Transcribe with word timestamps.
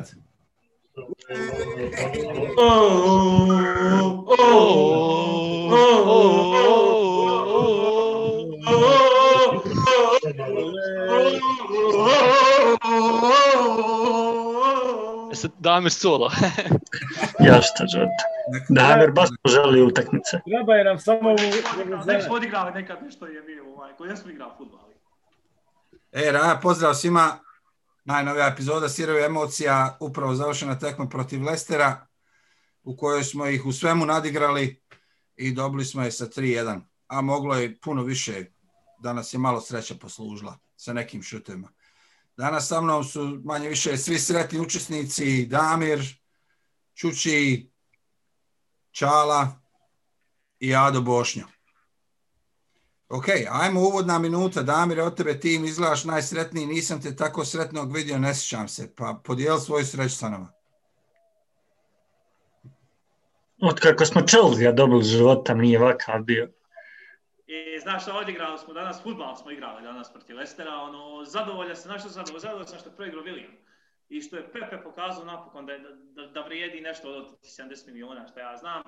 sad. 0.00 0.22
Damir 15.58 15.92
solo. 15.92 16.30
ja 17.46 17.60
šta 17.62 17.86
želite. 17.86 18.24
Damir 18.68 19.10
baš 19.10 19.28
želi 19.48 19.82
utakmice. 19.82 20.40
Treba 20.44 20.74
je 20.74 20.84
nam 20.84 20.98
samo 20.98 21.30
u... 21.30 21.36
Nek 22.06 22.22
smo 22.22 22.34
odigrali 22.34 22.72
nekad 22.72 23.02
nešto 23.02 23.26
je 23.26 23.42
bio, 23.42 23.64
ovaj, 23.74 23.92
koji 23.98 24.16
smo 24.16 24.30
igrali 24.30 24.52
futbol. 24.58 24.80
E, 26.12 26.32
Raja, 26.32 26.58
pozdrav 26.62 26.94
svima. 26.94 27.38
Najnovija 28.04 28.46
epizoda 28.46 28.88
Sirovi 28.88 29.24
emocija, 29.24 29.96
upravo 30.00 30.34
završena 30.34 30.78
tekma 30.78 31.08
protiv 31.08 31.42
Lestera, 31.42 32.06
u 32.82 32.96
kojoj 32.96 33.24
smo 33.24 33.46
ih 33.46 33.66
u 33.66 33.72
svemu 33.72 34.06
nadigrali 34.06 34.82
i 35.36 35.52
dobili 35.52 35.84
smo 35.84 36.02
je 36.02 36.12
sa 36.12 36.26
3-1. 36.26 36.80
A 37.06 37.20
moglo 37.20 37.54
je 37.54 37.80
puno 37.80 38.02
više, 38.02 38.44
danas 39.02 39.34
je 39.34 39.38
malo 39.38 39.60
sreća 39.60 39.94
poslužila 39.94 40.58
sa 40.76 40.92
nekim 40.92 41.22
šutima. 41.22 41.68
Danas 42.36 42.68
sa 42.68 42.80
mnom 42.80 43.04
su 43.04 43.40
manje 43.44 43.68
više 43.68 43.96
svi 43.96 44.18
sretni 44.18 44.60
učesnici, 44.60 45.46
Damir, 45.46 46.18
Čuči, 46.94 47.70
Čala 48.90 49.60
i 50.58 50.74
Ado 50.74 51.00
Bošnjo. 51.00 51.46
Ok, 53.14 53.24
ajmo 53.50 53.80
uvodna 53.80 54.18
minuta. 54.18 54.62
Damir, 54.62 55.00
od 55.00 55.16
tebe 55.16 55.40
tim 55.40 55.64
izgledaš 55.64 56.04
najsretniji, 56.04 56.66
nisam 56.66 57.02
te 57.02 57.16
tako 57.16 57.44
sretnog 57.44 57.96
vidio, 57.96 58.18
ne 58.18 58.34
sjećam 58.34 58.68
se. 58.68 58.94
Pa 58.96 59.20
podijeli 59.24 59.60
svoju 59.60 59.84
sreću 59.84 60.16
sa 60.16 60.28
nama. 60.28 60.52
Od 63.60 63.80
kako 63.80 64.04
smo 64.04 64.20
Chelsea 64.20 64.72
dobili 64.72 65.04
života, 65.04 65.54
nije 65.54 65.78
vakav 65.78 66.22
bio. 66.22 66.48
I 67.46 67.80
znaš 67.82 68.02
što, 68.02 68.12
odigrali 68.12 68.58
smo 68.58 68.74
danas, 68.74 69.02
futbal 69.02 69.36
smo 69.36 69.50
igrali 69.50 69.82
danas 69.82 70.12
protiv 70.12 70.36
Lestera, 70.36 70.74
ono, 70.74 71.24
zadovoljan 71.24 71.76
sam, 71.76 71.82
znaš 71.82 72.00
što 72.00 72.08
zadovoljan, 72.08 72.40
zadovoljan 72.40 72.68
sam 72.68 72.78
što 72.78 72.88
je 72.88 72.96
proigrao 72.96 73.22
William. 73.22 73.54
I 74.08 74.20
što 74.20 74.36
je 74.36 74.52
Pepe 74.52 74.82
pokazao 74.84 75.24
napokon 75.24 75.66
da, 75.66 75.72
da, 76.14 76.26
da 76.26 76.40
vrijedi 76.40 76.80
nešto 76.80 77.08
od 77.08 77.26
70 77.42 77.86
miliona, 77.86 78.26
što 78.26 78.40
ja 78.40 78.56
znam. 78.56 78.82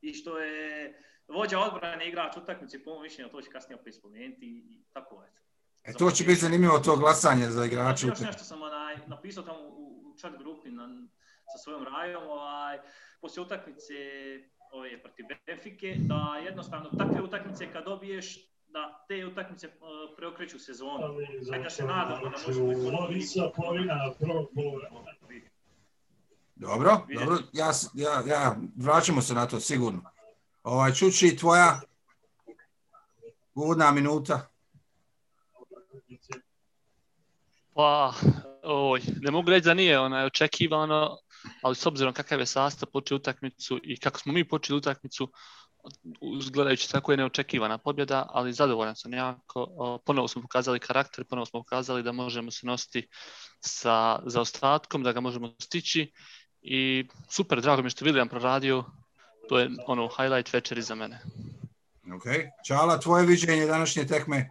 I 0.00 0.14
što 0.14 0.38
je 0.38 0.94
vođa 1.28 1.58
odbrane 1.58 2.08
igrač 2.08 2.36
utakmice, 2.36 2.84
po 2.84 2.90
mojom 2.90 3.02
mišljenju, 3.02 3.30
to 3.30 3.42
će 3.42 3.50
kasnije 3.50 3.80
opet 3.80 3.94
spomenuti 3.94 4.46
i 4.46 4.84
tako 4.92 5.22
je. 5.22 5.30
E, 5.84 5.92
to 5.92 6.10
će 6.10 6.24
biti 6.24 6.40
zanimljivo 6.40 6.78
to 6.78 6.96
glasanje 6.96 7.50
za 7.50 7.64
igrače. 7.64 8.06
Još 8.06 8.20
nešto 8.20 8.44
sam 8.44 8.62
onaj, 8.62 8.96
napisao 9.06 9.44
tamo 9.44 9.58
u, 9.58 10.14
chat 10.20 10.38
grupi 10.38 10.70
na, 10.70 10.88
sa 11.52 11.58
svojom 11.64 11.84
rajom, 11.84 12.22
ovaj, 12.22 12.78
poslije 13.20 13.42
utakmice 13.42 13.94
ove, 14.72 15.02
protiv 15.02 15.26
Benfike, 15.46 15.94
da 15.98 16.40
jednostavno 16.44 16.90
takve 16.98 17.22
utakmice 17.22 17.72
kad 17.72 17.84
dobiješ, 17.84 18.48
da 18.68 19.04
te 19.08 19.26
utakmice 19.26 19.66
uh, 19.66 19.72
preokreću 20.16 20.58
sezonu. 20.58 21.04
Ajde 21.52 21.62
da 21.62 21.70
se 21.70 21.84
nadamo 21.84 22.30
da 22.30 22.36
možemo 22.46 22.72
Dobro, 26.56 27.06
dobro, 27.20 27.38
ja, 27.52 27.70
ja, 27.94 28.22
ja, 28.26 28.56
vraćamo 28.76 29.22
se 29.22 29.34
na 29.34 29.46
to 29.46 29.60
sigurno. 29.60 30.17
Ovaj, 30.62 30.92
Čuči, 30.92 31.36
tvoja 31.36 31.80
uvodna 33.54 33.90
minuta. 33.90 34.48
Pa, 37.74 38.14
oj, 38.62 39.00
ne 39.20 39.30
mogu 39.30 39.50
reći 39.50 39.64
da 39.64 39.74
nije 39.74 40.00
onaj 40.00 40.24
očekivano, 40.24 41.18
ali 41.62 41.74
s 41.74 41.86
obzirom 41.86 42.14
kakav 42.14 42.40
je 42.40 42.46
sastav 42.46 42.88
počeo 42.92 43.16
utakmicu 43.16 43.80
i 43.82 43.96
kako 43.96 44.18
smo 44.18 44.32
mi 44.32 44.48
počeli 44.48 44.76
utakmicu, 44.76 45.32
gledajući 46.52 46.90
tako 46.92 47.12
je 47.12 47.16
neočekivana 47.16 47.78
pobjeda, 47.78 48.26
ali 48.28 48.52
zadovoljan 48.52 48.96
sam 48.96 49.12
jako. 49.12 49.66
Ponovo 50.06 50.28
smo 50.28 50.42
pokazali 50.42 50.80
karakter, 50.80 51.24
ponovo 51.24 51.46
smo 51.46 51.60
pokazali 51.60 52.02
da 52.02 52.12
možemo 52.12 52.50
se 52.50 52.66
nositi 52.66 53.08
sa 53.60 54.18
zaostatkom, 54.26 55.02
da 55.02 55.12
ga 55.12 55.20
možemo 55.20 55.54
stići 55.58 56.12
i 56.62 57.08
super, 57.30 57.60
drago 57.60 57.82
mi 57.82 57.90
što 57.90 58.04
William 58.04 58.28
proradio, 58.28 58.84
to 59.48 59.58
je 59.58 59.70
ono 59.86 60.08
highlight 60.08 60.52
večeri 60.52 60.82
za 60.82 60.94
mene. 60.94 61.20
Ok, 62.14 62.24
Čala, 62.66 63.00
tvoje 63.00 63.26
viđenje 63.26 63.66
današnje 63.66 64.06
tekme? 64.06 64.48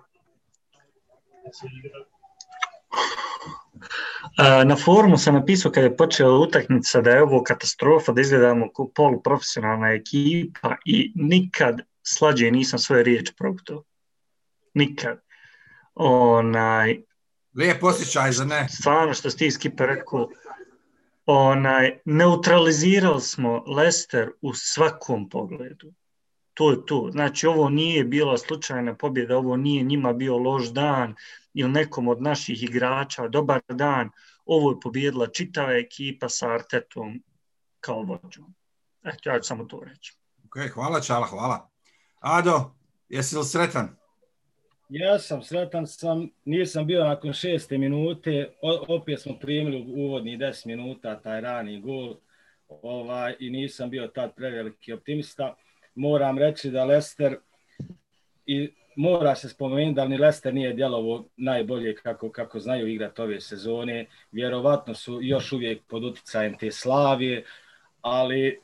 Na 4.66 4.75
forumu 4.75 5.18
sam 5.18 5.36
napisao 5.36 5.72
kada 5.72 5.86
je 5.88 5.97
počela 5.97 6.40
utakmica 6.40 7.02
da 7.02 7.09
je 7.09 7.24
ovo 7.24 7.44
katastrofa, 7.44 8.12
da 8.12 8.22
izgledamo 8.22 8.72
kao 8.74 8.88
poluprofesionalna 8.96 9.91
ekipa 9.91 10.75
i 10.86 11.12
nikad 11.16 11.81
slađe 12.03 12.52
nisam 12.52 12.80
svoje 12.80 13.03
riječi 13.03 13.34
progutao. 13.38 13.84
Nikad. 14.74 15.19
Onaj, 15.96 17.02
Lijep 17.56 17.84
osjećaj 17.84 18.31
za 18.31 18.46
ne. 18.46 18.68
Stvarno 18.69 19.13
što 19.13 19.30
si 19.30 19.38
ti 19.38 19.52
Skipa 19.52 19.86
rekao, 19.86 20.30
onaj, 21.28 22.00
neutralizirali 22.06 23.22
smo 23.22 23.64
Lester 23.68 24.32
u 24.42 24.54
svakom 24.54 25.30
pogledu. 25.30 25.94
To 26.54 26.72
je 26.72 26.86
to. 26.86 27.10
Znači, 27.12 27.48
ovo 27.48 27.70
nije 27.70 28.04
bila 28.04 28.38
slučajna 28.38 28.96
pobjeda, 28.96 29.38
ovo 29.38 29.58
nije 29.58 29.84
njima 29.84 30.14
bio 30.14 30.38
loš 30.38 30.68
dan 30.68 31.16
ili 31.54 31.72
nekom 31.72 32.08
od 32.08 32.22
naših 32.22 32.64
igrača 32.64 33.28
dobar 33.28 33.62
dan. 33.70 34.10
Ovo 34.46 34.72
je 34.72 34.80
pobjedila 34.80 35.28
čitava 35.28 35.74
ekipa 35.74 36.30
sa 36.30 36.50
Artetom 36.54 37.24
kao 37.80 38.02
vođom. 38.02 38.56
Eto, 39.04 39.30
ja 39.30 39.40
ću 39.40 39.48
samo 39.48 39.66
to 39.66 39.82
reći. 39.84 40.18
Ok, 40.46 40.74
hvala 40.74 41.02
Čala, 41.02 41.28
hvala. 41.28 41.70
Ado, 42.20 42.76
jesi 43.10 43.38
li 43.38 43.46
sretan? 43.46 43.96
Ja 44.90 45.20
sam 45.20 45.44
sretan, 45.44 45.88
sam, 45.88 46.30
nisam 46.46 46.86
bio 46.86 47.03
nakon 47.03 47.34
šeste 47.34 47.78
minute, 47.78 48.50
opet 48.88 49.22
smo 49.22 49.40
primili 49.40 49.86
uvodni 49.88 50.38
10 50.38 50.68
minuta 50.68 51.20
taj 51.20 51.42
rani 51.42 51.81
gol 51.81 52.16
ovaj, 52.68 53.36
i 53.40 53.50
nisam 53.50 53.90
bio 53.90 54.08
tad 54.08 54.36
preveliki 54.36 54.94
optimista. 54.94 55.56
Moram 55.96 56.38
reći 56.38 56.72
da 56.72 56.86
Lester 56.86 57.38
i 58.46 58.70
mora 58.96 59.36
se 59.36 59.50
spomenuti 59.50 59.96
da 59.96 60.08
ni 60.08 60.18
Lester 60.18 60.53
nije 60.53 60.74
djelovo 60.74 61.25
najbolje 61.38 61.96
kako, 61.96 62.31
kako 62.31 62.59
znaju 62.59 62.88
igrati 62.88 63.22
ove 63.22 63.42
sezone. 63.42 64.06
Vjerovatno 64.31 64.94
su 64.94 65.19
još 65.22 65.52
uvijek 65.52 65.81
pod 65.88 66.04
utjecajem 66.04 66.58
te 66.58 66.72
slavije, 66.72 67.46
ali 68.02 68.59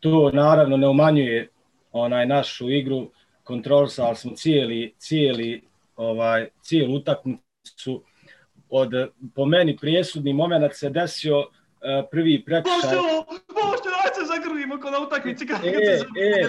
to 0.00 0.30
naravno 0.30 0.76
ne 0.76 0.88
umanjuje 0.88 1.48
onaj 1.92 2.26
našu 2.26 2.70
igru 2.70 3.10
kontrolisali 3.48 4.16
smo 4.16 4.32
cijeli, 4.34 4.94
cijeli, 4.98 5.62
ovaj, 5.96 6.48
cijelu 6.62 6.94
utakmicu. 6.94 8.02
Od, 8.68 8.90
po 9.34 9.46
meni 9.46 9.76
prijesudni 9.76 10.32
moment 10.32 10.74
se 10.74 10.90
desio 10.90 11.38
uh, 11.38 11.46
prvi 12.10 12.44
prekršaj. 12.44 12.96
Bošćo, 13.54 13.88
daj 13.96 14.10
se 14.14 14.24
zagrlimo 14.34 14.80
kod 14.80 14.92
utakmici 15.06 15.46
kad, 15.46 15.64
e, 15.64 15.98
se 15.98 16.04
e, 16.20 16.48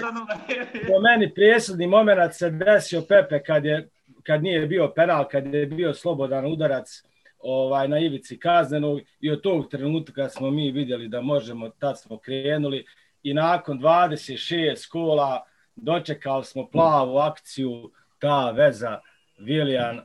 Po 0.88 1.00
meni 1.00 1.34
prijesudni 1.34 1.86
moment 1.86 2.34
se 2.34 2.50
desio 2.50 3.02
Pepe 3.08 3.42
kad, 3.42 3.64
je, 3.64 3.88
kad 4.22 4.42
nije 4.42 4.66
bio 4.66 4.92
penal, 4.96 5.28
kad 5.28 5.54
je 5.54 5.66
bio 5.66 5.94
slobodan 5.94 6.52
udarac 6.52 7.02
ovaj 7.38 7.88
na 7.88 7.98
ivici 7.98 8.38
kaznenog 8.38 9.00
i 9.20 9.30
od 9.30 9.40
tog 9.42 9.70
trenutka 9.70 10.28
smo 10.28 10.50
mi 10.50 10.70
vidjeli 10.70 11.08
da 11.08 11.20
možemo, 11.20 11.68
tad 11.68 12.00
smo 12.00 12.18
krenuli 12.18 12.84
i 13.22 13.34
nakon 13.34 13.80
26 13.80 14.88
kola 14.88 15.49
dočekali 15.82 16.44
smo 16.44 16.70
plavu 16.70 17.18
akciju, 17.18 17.90
ta 18.18 18.50
veza 18.50 19.00
Viljan, 19.38 20.00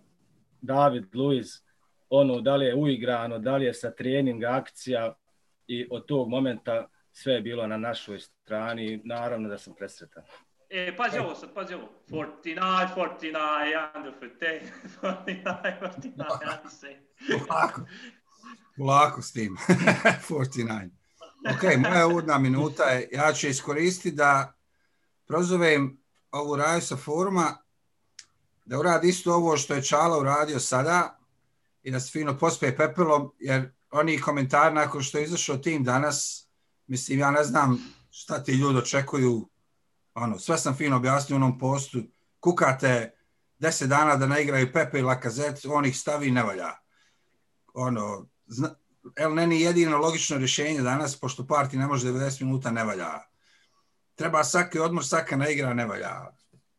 David, 0.61 1.15
Luiz, 1.15 1.47
ono 2.09 2.41
da 2.41 2.55
li 2.55 2.65
je 2.65 2.75
uigrano, 2.75 3.39
da 3.39 3.57
li 3.57 3.65
je 3.65 3.73
sa 3.73 3.91
treninga 3.91 4.47
akcija 4.51 5.15
i 5.67 5.87
od 5.91 6.05
tog 6.05 6.29
momenta 6.29 6.87
sve 7.11 7.33
je 7.33 7.41
bilo 7.41 7.67
na 7.67 7.77
našoj 7.77 8.19
strani 8.19 9.01
naravno 9.03 9.49
da 9.49 9.57
sam 9.57 9.73
presretan. 9.75 10.23
E, 10.69 10.95
pazi 10.97 11.19
ovo 11.19 11.35
sad, 11.35 11.53
pazi 11.53 11.73
ovo. 11.73 11.89
49, 12.09 12.87
49, 12.95 13.97
under 13.97 14.13
15, 14.21 14.61
49, 15.01 15.79
49, 15.81 16.69
say. 16.69 16.95
Polako, 17.47 17.81
polako 18.77 19.21
s 19.21 19.33
tim. 19.33 19.57
49. 20.29 20.89
Ok, 21.55 21.77
moja 21.77 22.07
uvodna 22.07 22.37
minuta 22.37 22.83
je, 22.83 23.09
ja 23.11 23.33
ću 23.33 23.47
iskoristiti 23.47 24.15
da 24.15 24.54
prozovem 25.27 25.97
ovu 26.31 26.55
raju 26.55 26.81
sa 26.81 26.97
foruma 26.97 27.57
da 28.65 28.79
uradi 28.79 29.09
isto 29.09 29.33
ovo 29.33 29.57
što 29.57 29.73
je 29.73 29.83
Čala 29.83 30.19
uradio 30.19 30.59
sada 30.59 31.19
i 31.83 31.91
da 31.91 31.99
se 31.99 32.11
fino 32.11 32.37
pospe 32.37 32.77
pepelom, 32.77 33.31
jer 33.39 33.71
oni 33.91 34.21
komentari 34.21 34.75
nakon 34.75 35.01
što 35.01 35.17
je 35.17 35.23
izašao 35.23 35.57
tim 35.57 35.83
danas, 35.83 36.47
mislim, 36.87 37.19
ja 37.19 37.31
ne 37.31 37.43
znam 37.43 37.93
šta 38.11 38.43
ti 38.43 38.51
ljudi 38.51 38.79
očekuju, 38.79 39.49
ono, 40.13 40.39
sve 40.39 40.57
sam 40.57 40.75
fino 40.75 40.95
objasnio 40.95 41.35
u 41.35 41.41
onom 41.41 41.59
postu, 41.59 41.99
kukate 42.39 43.11
deset 43.59 43.89
dana 43.89 44.15
da 44.15 44.27
ne 44.27 44.43
igraju 44.43 44.73
Pepe 44.73 44.99
i 44.99 45.01
Lakazet, 45.01 45.65
on 45.65 45.85
ih 45.85 45.97
stavi 45.97 46.27
i 46.27 46.31
ne 46.31 46.43
valja. 46.43 46.69
Ono, 47.73 48.25
zna, 48.47 48.69
El 49.15 49.33
Neni 49.33 49.61
jedino 49.61 49.97
logično 49.97 50.37
rješenje 50.37 50.81
danas, 50.81 51.19
pošto 51.19 51.47
parti 51.47 51.77
ne 51.77 51.87
može 51.87 52.07
90 52.07 52.43
minuta, 52.43 52.71
ne 52.71 52.83
valja. 52.83 53.21
Treba 54.15 54.43
svaki 54.43 54.79
odmor, 54.79 55.05
svaka 55.05 55.35
ne 55.35 55.53
igra, 55.53 55.73
ne 55.73 55.85
valja. 55.85 56.31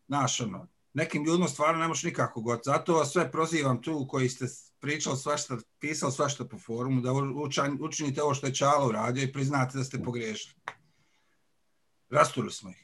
Znaš, 0.07 0.41
ono, 0.41 0.69
nekim 0.93 1.25
ljudima 1.25 1.49
stvarno 1.49 1.81
ne 1.81 1.89
možeš 1.89 2.05
nikako 2.05 2.41
god. 2.41 2.61
Zato 2.65 2.95
vas 2.95 3.13
sve 3.13 3.33
prozivam 3.33 3.83
tu 3.83 4.07
koji 4.09 4.29
ste 4.29 4.47
pričali 4.81 5.17
svašta, 5.17 5.57
pisali 5.79 6.13
svašta 6.13 6.45
po 6.45 6.59
forumu, 6.59 7.01
da 7.01 7.13
učan, 7.13 7.79
učinite 7.81 8.23
ovo 8.23 8.35
što 8.35 8.47
je 8.47 8.55
Čalo 8.55 8.89
uradio 8.89 9.23
i 9.23 9.33
priznate 9.33 9.79
da 9.79 9.85
ste 9.85 10.03
pogriješili. 10.03 10.55
Rasturi 12.11 12.51
smo 12.51 12.71
ih. 12.71 12.83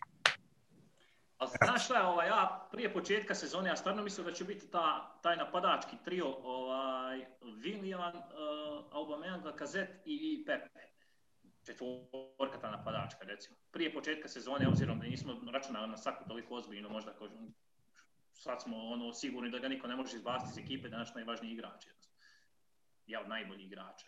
Ali 1.38 1.50
znaš 1.64 1.84
šta 1.84 1.99
je, 1.99 2.06
ovaj, 2.06 2.28
ja 2.28 2.69
prije 2.72 2.93
početka 2.93 3.34
sezone, 3.34 3.69
ja 3.69 3.76
stvarno 3.76 4.02
mislim 4.02 4.26
da 4.26 4.32
će 4.32 4.44
biti 4.44 4.66
ta, 4.70 5.19
taj 5.22 5.37
napadački 5.37 5.96
trio, 6.04 6.26
ovaj, 6.43 7.26
Willian, 7.43 8.16
uh, 8.16 8.93
Aubameyang, 8.93 9.44
Lacazette 9.44 10.02
i, 10.04 10.14
i 10.14 10.44
Pepe. 10.44 10.91
Četvorka 11.67 12.59
ta 12.61 12.70
napadačka, 12.70 13.25
recimo. 13.25 13.56
Prije 13.70 13.94
početka 13.94 14.29
sezone, 14.29 14.69
obzirom 14.69 15.00
da 15.00 15.06
nismo 15.06 15.41
računali 15.53 15.91
na 15.91 15.97
svaku 15.97 16.25
toliko 16.29 16.55
ozbiljno, 16.55 16.88
možda 16.88 17.12
kao, 17.12 17.29
sad 18.32 18.62
smo 18.62 18.76
ono, 18.76 19.12
sigurni 19.12 19.50
da 19.50 19.59
ga 19.59 19.69
niko 19.69 19.87
ne 19.87 19.97
može 19.97 20.17
izbaciti 20.17 20.50
iz 20.50 20.64
ekipe, 20.64 20.88
da 20.88 20.99
naš 20.99 21.14
najvažniji 21.14 21.53
igrač. 21.53 21.87
Ja 23.06 23.20
od 23.20 23.29
najboljih 23.29 23.67
igrača 23.67 24.06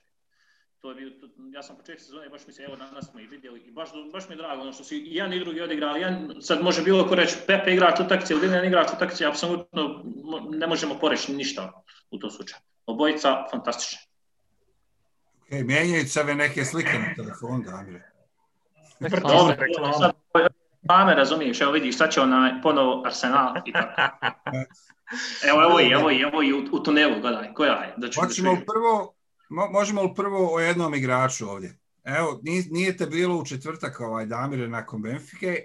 to 0.84 0.90
je 0.90 0.94
bio, 0.94 1.10
to, 1.20 1.26
ja 1.54 1.62
sam 1.62 1.76
početak 1.76 2.00
sezone, 2.00 2.28
baš 2.28 2.46
mi 2.46 2.52
se, 2.52 2.62
evo 2.62 2.76
danas 2.76 3.10
smo 3.10 3.20
i 3.20 3.26
vidjeli 3.26 3.60
i 3.60 3.70
baš, 3.70 3.88
baš 4.12 4.28
mi 4.28 4.34
je 4.34 4.36
drago 4.36 4.62
ono 4.62 4.72
što 4.72 4.84
su 4.84 4.94
i 4.94 5.14
jedan 5.14 5.32
i 5.32 5.40
drugi 5.40 5.60
odigrali. 5.60 6.00
Jedan, 6.00 6.34
sad 6.40 6.62
može 6.62 6.82
bilo 6.82 7.08
ko 7.08 7.14
reći 7.14 7.36
Pepe 7.46 7.72
igrač 7.72 8.00
utakmice 8.00 8.34
ili 8.34 8.46
Viljan 8.46 8.64
igrač 8.64 8.88
utakmice, 8.96 9.26
apsolutno 9.26 10.04
ne 10.50 10.66
možemo 10.66 10.98
poreći 11.00 11.32
ništa 11.32 11.72
u 12.10 12.18
tom 12.18 12.30
slučaju. 12.30 12.60
Obojica 12.86 13.46
fantastični. 13.50 13.98
Ok, 15.44 15.64
mijenjaju 15.64 16.08
se 16.08 16.24
neke 16.24 16.64
slike 16.64 16.98
na 16.98 17.14
telefon, 17.14 17.62
Damire. 17.62 18.10
Dobro, 19.00 19.92
sad, 19.98 20.12
Pame, 20.88 21.14
razumiješ, 21.14 21.60
evo 21.60 21.72
vidiš, 21.72 21.98
sad 21.98 22.12
će 22.12 22.20
onaj 22.20 22.62
ponovo 22.62 23.02
Arsenal 23.06 23.56
i 23.66 23.72
tako. 23.72 24.26
Evo, 25.48 25.62
evo 25.62 25.80
i, 25.80 25.90
evo 25.90 26.10
i, 26.10 26.20
evo 26.20 26.42
i 26.42 26.52
u, 26.52 26.64
u 26.72 26.82
tunelu, 26.82 27.20
gledaj, 27.20 27.54
koja 27.54 27.72
je? 27.72 27.94
Da 27.96 28.10
ću, 28.10 28.20
Hoćemo 28.20 28.56
prvo, 28.66 29.14
možemo 29.72 30.02
li 30.02 30.12
prvo 30.16 30.54
o 30.54 30.60
jednom 30.60 30.94
igraču 30.94 31.48
ovdje? 31.48 31.78
Evo, 32.04 32.40
nije 32.70 32.96
te 32.96 33.06
bilo 33.06 33.36
u 33.36 33.44
četvrtak 33.44 34.00
ovaj 34.00 34.26
Damire 34.26 34.68
nakon 34.68 35.02
Benfike 35.02 35.64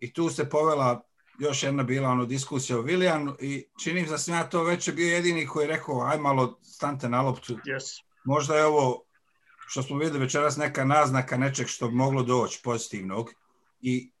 i 0.00 0.12
tu 0.12 0.30
se 0.30 0.50
povela 0.50 1.02
još 1.38 1.62
jedna 1.62 1.82
bila 1.82 2.08
ono 2.08 2.26
diskusija 2.26 2.78
o 2.78 2.82
Vilijanu 2.82 3.36
i 3.40 3.64
činim 3.82 4.06
da 4.06 4.18
sam 4.18 4.34
ja 4.34 4.44
to 4.44 4.64
već 4.64 4.90
bio 4.92 5.08
jedini 5.08 5.46
koji 5.46 5.64
je 5.64 5.68
rekao 5.68 6.02
aj 6.02 6.18
malo 6.18 6.58
stante 6.62 7.08
na 7.08 7.22
loptu. 7.22 7.54
Yes. 7.54 8.05
Možda 8.26 8.56
je 8.56 8.64
ovo 8.64 9.02
što 9.66 9.82
smo 9.82 9.98
vidjeli 9.98 10.18
večeras 10.18 10.56
neka 10.56 10.84
naznaka 10.84 11.36
nečeg 11.36 11.66
što 11.66 11.88
bi 11.88 11.94
moglo 11.94 12.22
doći 12.22 12.60
pozitivnog 12.64 13.30
i 13.80 14.12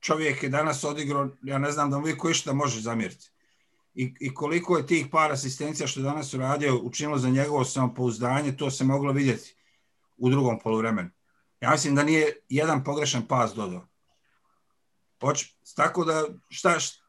čovjek 0.00 0.42
je 0.42 0.48
danas 0.48 0.84
odigrao, 0.84 1.28
ja 1.42 1.58
ne 1.58 1.70
znam 1.72 1.90
da 1.90 1.98
mu 1.98 2.06
koji 2.18 2.34
šta 2.34 2.52
može 2.52 2.80
zamjeriti 2.80 3.30
i, 3.94 4.14
i 4.20 4.34
koliko 4.34 4.76
je 4.76 4.86
tih 4.86 5.06
par 5.12 5.32
asistencija 5.32 5.86
što 5.86 6.00
je 6.00 6.04
danas 6.04 6.34
uradio 6.34 6.80
učinilo 6.82 7.18
za 7.18 7.28
njegovo 7.28 7.64
samopouzdanje, 7.64 8.56
to 8.56 8.70
se 8.70 8.84
moglo 8.84 9.12
vidjeti 9.12 9.56
u 10.16 10.30
drugom 10.30 10.58
poluvremenu. 10.58 11.10
Ja 11.60 11.70
mislim 11.70 11.94
da 11.94 12.02
nije 12.02 12.36
jedan 12.48 12.84
pogrešan 12.84 13.26
pas 13.26 13.54
dodao. 13.54 13.88
Poč, 15.18 15.54
tako 15.76 16.04
da, 16.04 16.24
šta, 16.48 16.80
šta 16.80 17.02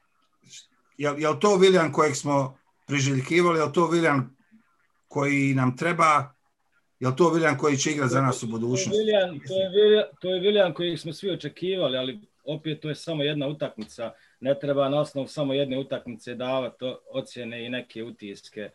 je, 0.97 1.15
je 1.17 1.29
li 1.29 1.39
to 1.39 1.55
Viljan 1.55 1.91
kojeg 1.91 2.15
smo 2.15 2.57
priželjkivali, 2.87 3.59
je 3.59 3.65
li 3.65 3.73
to 3.73 3.87
Viljan 3.87 4.36
koji 5.17 5.53
nam 5.53 5.77
treba, 5.77 6.33
je 6.99 7.07
li 7.07 7.15
to 7.15 7.29
Viljan 7.33 7.57
koji 7.57 7.77
će 7.77 7.91
igrati 7.91 8.13
za 8.13 8.21
nas 8.21 8.43
u 8.43 8.47
budućnosti? 8.47 8.89
To 9.47 9.59
je 9.61 9.69
Viljan, 9.69 10.05
to 10.21 10.33
je 10.33 10.39
Viljan, 10.39 10.73
koji 10.73 10.97
smo 10.97 11.13
svi 11.13 11.31
očekivali, 11.31 11.97
ali 11.97 12.19
opet 12.45 12.81
to 12.81 12.89
je 12.89 12.95
samo 12.95 13.23
jedna 13.23 13.47
utakmica 13.47 14.11
ne 14.39 14.59
treba 14.59 14.89
na 14.89 14.99
osnovu 14.99 15.27
samo 15.27 15.53
jedne 15.53 15.77
utakmice 15.77 16.35
davati 16.35 16.85
ocjene 17.11 17.65
i 17.65 17.69
neke 17.69 18.03
utiske. 18.03 18.69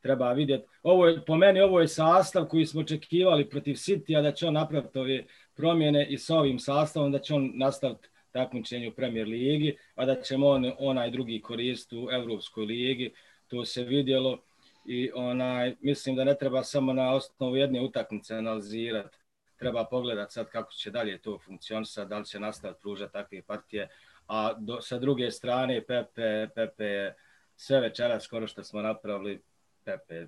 Treba 0.00 0.32
vidjeti. 0.32 0.66
Ovo 0.82 1.06
je, 1.06 1.24
po 1.24 1.36
meni 1.36 1.60
ovo 1.60 1.80
je 1.80 1.88
sastav 1.88 2.44
koji 2.44 2.66
smo 2.66 2.80
očekivali 2.80 3.48
protiv 3.48 3.74
City, 3.74 4.18
a 4.18 4.22
da 4.22 4.32
će 4.32 4.46
on 4.46 4.54
napraviti 4.54 4.98
ove 4.98 5.24
promjene 5.54 6.06
i 6.06 6.18
sa 6.18 6.36
ovim 6.36 6.58
sastavom, 6.58 7.12
da 7.12 7.18
će 7.18 7.34
on 7.34 7.52
nastaviti 7.54 8.08
takmičenje 8.32 8.88
u 8.88 8.94
Premier 8.94 9.28
ligi, 9.28 9.76
a 9.94 10.04
da 10.06 10.22
ćemo 10.22 10.48
on, 10.48 10.72
onaj 10.78 11.10
drugi 11.10 11.40
koristiti 11.40 11.96
u 11.96 12.08
Evropskoj 12.10 12.64
ligi. 12.64 13.12
To 13.48 13.64
se 13.64 13.84
vidjelo 13.84 14.38
i 14.84 15.10
onaj, 15.14 15.74
mislim 15.80 16.16
da 16.16 16.24
ne 16.24 16.34
treba 16.34 16.62
samo 16.62 16.92
na 16.92 17.14
osnovu 17.14 17.56
jedne 17.56 17.80
utakmice 17.80 18.34
analizirati. 18.34 19.16
Treba 19.56 19.84
pogledati 19.84 20.32
sad 20.32 20.48
kako 20.48 20.72
će 20.72 20.90
dalje 20.90 21.18
to 21.18 21.38
funkcionisati, 21.38 22.08
da 22.08 22.18
li 22.18 22.24
će 22.24 22.40
nastaviti 22.40 22.80
pružati 22.80 23.12
takve 23.12 23.42
partije 23.42 23.88
a 24.26 24.54
do, 24.58 24.80
sa 24.80 24.98
druge 24.98 25.30
strane 25.30 25.84
Pepe, 25.86 26.48
Pepe 26.54 26.84
je 26.84 27.14
sve 27.56 27.80
večera 27.80 28.20
skoro 28.20 28.46
što 28.46 28.64
smo 28.64 28.82
napravili, 28.82 29.42
Pepe 29.84 30.26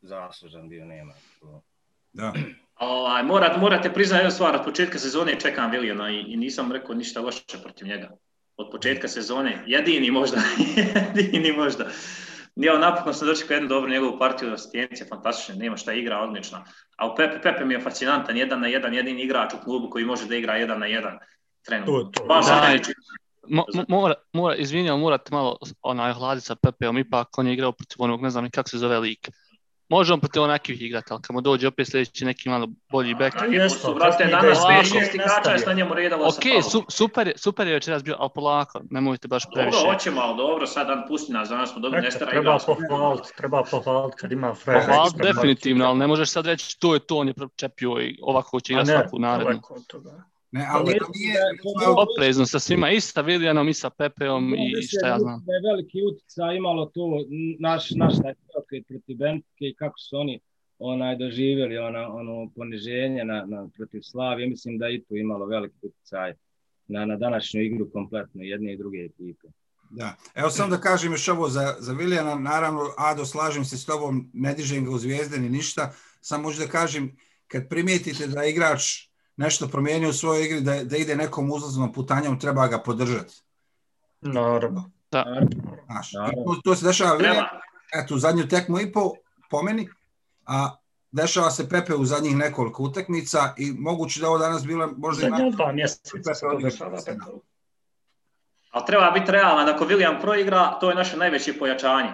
zaslužan 0.00 0.68
bio, 0.68 0.84
nema. 0.84 1.12
Da. 2.12 2.32
Ovaj, 2.76 3.22
morat, 3.22 3.60
morate 3.60 3.92
priznati 3.92 4.20
jednu 4.20 4.30
stvar, 4.30 4.54
od 4.54 4.64
početka 4.64 4.98
sezone 4.98 5.40
čekam 5.40 5.70
Vilijana 5.70 6.10
i, 6.10 6.20
i 6.20 6.36
nisam 6.36 6.72
rekao 6.72 6.94
ništa 6.94 7.20
loše 7.20 7.58
protiv 7.62 7.86
njega. 7.86 8.10
Od 8.56 8.70
početka 8.70 9.08
sezone, 9.08 9.64
jedini 9.66 10.10
možda, 10.10 10.40
jedini 11.16 11.52
možda. 11.52 11.84
Ja 12.58 12.78
napokon 12.78 13.14
sam 13.14 13.28
dočekao 13.28 13.54
jednu 13.54 13.68
dobru 13.68 13.90
njegovu 13.90 14.18
partiju 14.18 14.52
asistencije, 14.52 15.06
fantastične, 15.08 15.54
nema 15.54 15.76
šta 15.76 15.92
igra, 15.92 16.20
odlična. 16.20 16.64
A 16.96 17.12
u 17.12 17.14
Pepe, 17.16 17.40
Pepe 17.42 17.64
mi 17.64 17.74
je 17.74 17.80
fascinantan, 17.80 18.36
jedan 18.36 18.60
na 18.60 18.66
jedan, 18.68 18.94
jedini 18.94 19.22
igrač 19.22 19.54
u 19.54 19.64
klubu 19.64 19.90
koji 19.90 20.04
može 20.04 20.26
da 20.26 20.36
igra 20.36 20.56
jedan 20.56 20.80
na 20.80 20.86
jedan 20.86 21.18
trenutno. 21.66 22.02
To, 22.02 22.10
to. 22.10 22.26
Da, 22.26 22.78
mo, 23.48 23.64
mora, 23.88 24.14
mora, 24.32 24.54
izvinjam, 24.56 25.00
morate 25.00 25.34
malo 25.34 25.56
onaj 25.82 26.12
hladiti 26.12 26.46
sa 26.46 26.54
Pepeom, 26.54 26.98
ipak 26.98 27.38
on 27.38 27.46
je 27.46 27.52
igrao 27.52 27.72
protiv 27.72 28.02
onog, 28.02 28.22
ne 28.22 28.30
znam 28.30 28.44
ni 28.44 28.50
kako 28.50 28.68
se 28.68 28.78
zove 28.78 28.98
lik. 28.98 29.28
Može 29.88 30.12
on 30.12 30.20
protiv 30.20 30.42
onakvih 30.42 30.82
igrati, 30.82 31.06
ali 31.10 31.22
kad 31.22 31.34
mu 31.34 31.40
dođe 31.40 31.68
opet 31.68 31.88
sljedeći 31.90 32.24
neki 32.24 32.48
malo 32.48 32.68
bolji 32.90 33.14
bek. 33.14 33.34
Jesu, 33.50 33.94
brate, 33.94 34.24
danas 34.24 34.58
sve 34.58 34.84
šest 34.84 35.14
igrača 35.14 35.66
na 35.66 35.72
njemu 35.72 35.94
redalo 35.94 36.26
Ok, 36.26 36.64
su, 36.70 36.84
super, 36.88 37.26
je, 37.26 37.32
super 37.36 37.66
je 37.66 37.72
večeras 37.72 38.04
bio, 38.04 38.16
ali 38.18 38.30
polako, 38.34 38.80
nemojte 38.90 39.28
baš 39.28 39.42
previše. 39.54 39.78
Dobro, 39.78 39.92
hoćemo, 39.92 40.20
ali 40.20 40.36
dobro, 40.36 40.66
sad 40.66 40.86
dan 40.86 41.04
pusti 41.08 41.32
nas, 41.32 41.48
danas 41.48 41.72
smo 41.72 41.80
dobili 41.80 42.02
Nestara 42.02 42.30
Treba 42.30 42.58
pohvaliti, 42.66 43.28
treba 43.36 43.62
pohvaliti 43.70 44.16
kad 44.16 44.32
ima 44.32 44.54
Freja. 44.54 44.80
Pohvaliti 44.80 45.16
definitivno, 45.22 45.84
ali 45.84 45.98
ne 45.98 46.06
možeš 46.06 46.30
sad 46.30 46.46
reći 46.46 46.80
to 46.80 46.94
je 46.94 47.00
to, 47.00 47.16
on 47.16 47.28
je 47.28 47.34
čepio 47.56 47.90
i 48.00 48.18
ovako 48.22 48.60
će 48.60 48.72
igrati 48.72 48.90
svaku 48.90 49.18
narednu. 49.18 49.60
Ne, 50.50 50.66
ali 50.70 50.98
to 50.98 51.06
nije... 51.14 51.40
Oprezno 51.96 52.46
sa 52.46 52.58
svima, 52.58 52.90
i 52.90 53.00
sa 53.00 53.20
Viljanom, 53.20 53.68
i 53.68 53.74
sa 53.74 53.90
Pepeom, 53.90 54.54
i 54.54 54.82
šta 54.82 55.08
ja 55.08 55.18
znam. 55.18 55.44
Da 55.46 55.52
je 55.52 55.60
veliki 55.70 56.02
utjecaj 56.02 56.56
imalo 56.56 56.86
to 56.86 57.24
naš, 57.58 57.90
naš 57.90 58.14
taj 58.22 58.34
pokret 58.54 58.86
protiv 58.88 59.16
Bentike 59.16 59.64
i 59.64 59.74
kako 59.74 59.98
su 59.98 60.16
oni 60.16 60.40
onaj 60.78 61.16
doživjeli 61.16 61.78
ona, 61.78 62.14
ono 62.14 62.50
poniženje 62.56 63.24
na, 63.24 63.44
na, 63.46 63.68
protiv 63.76 64.00
Slavije. 64.02 64.48
Mislim 64.48 64.78
da 64.78 64.88
i 64.88 65.02
tu 65.02 65.16
imalo 65.16 65.46
veliki 65.46 65.76
utjecaj 65.82 66.34
na, 66.86 67.04
na 67.04 67.16
današnju 67.16 67.62
igru 67.62 67.90
kompletno 67.92 68.42
jedne 68.42 68.72
i 68.72 68.76
druge 68.76 68.98
ekipe. 68.98 69.48
Da. 69.90 70.16
Evo 70.34 70.50
sam 70.50 70.70
da 70.70 70.76
kažem 70.76 71.12
još 71.12 71.28
ovo 71.28 71.48
za, 71.48 71.76
za 71.78 71.92
Vilijana, 71.92 72.34
naravno, 72.34 72.80
Ado, 72.96 73.24
slažem 73.24 73.64
se 73.64 73.76
s 73.76 73.86
tobom, 73.86 74.30
ne 74.32 74.54
dižem 74.54 74.84
ga 74.84 74.90
u 74.90 74.98
zvijezde 74.98 75.38
ni 75.38 75.48
ništa, 75.48 75.92
samo 76.20 76.42
možda 76.42 76.64
da 76.64 76.70
kažem, 76.70 77.16
kad 77.46 77.68
primijetite 77.68 78.26
da 78.26 78.44
igrač 78.44 79.07
nešto 79.38 79.68
promijenio 79.68 80.10
u 80.10 80.12
svojoj 80.12 80.44
igri, 80.44 80.60
da, 80.60 80.84
da 80.84 80.96
ide 80.96 81.16
nekom 81.16 81.50
uzlaznom 81.50 81.92
putanjom, 81.92 82.40
treba 82.40 82.66
ga 82.66 82.78
podržati. 82.78 83.42
Naravno. 84.20 84.90
Da. 85.10 85.24
Znaš, 85.86 86.10
to, 86.10 86.60
to 86.64 86.74
se 86.74 86.86
dešava 86.86 87.18
eto, 87.94 88.14
u 88.14 88.18
zadnju 88.18 88.48
tekmu 88.48 88.80
i 88.80 88.92
po, 88.92 89.12
po 89.50 89.62
meni, 89.62 89.88
a 90.46 90.76
dešava 91.10 91.50
se 91.50 91.68
Pepe 91.68 91.94
u 91.94 92.04
zadnjih 92.04 92.36
nekoliko 92.36 92.82
utakmica 92.82 93.54
i 93.56 93.72
moguće 93.72 94.20
da 94.20 94.28
ovo 94.28 94.38
danas 94.38 94.66
bilo 94.66 94.94
možda 94.96 95.26
i 95.26 95.30
na... 95.30 95.50
dva 95.50 95.72
mjeseca 95.72 96.16
Ali 98.70 98.86
treba 98.86 99.10
biti 99.10 99.32
realan, 99.32 99.68
ako 99.68 99.84
William 99.84 100.20
proigra, 100.20 100.78
to 100.80 100.88
je 100.88 100.94
naše 100.96 101.16
najveće 101.16 101.58
pojačanje. 101.58 102.10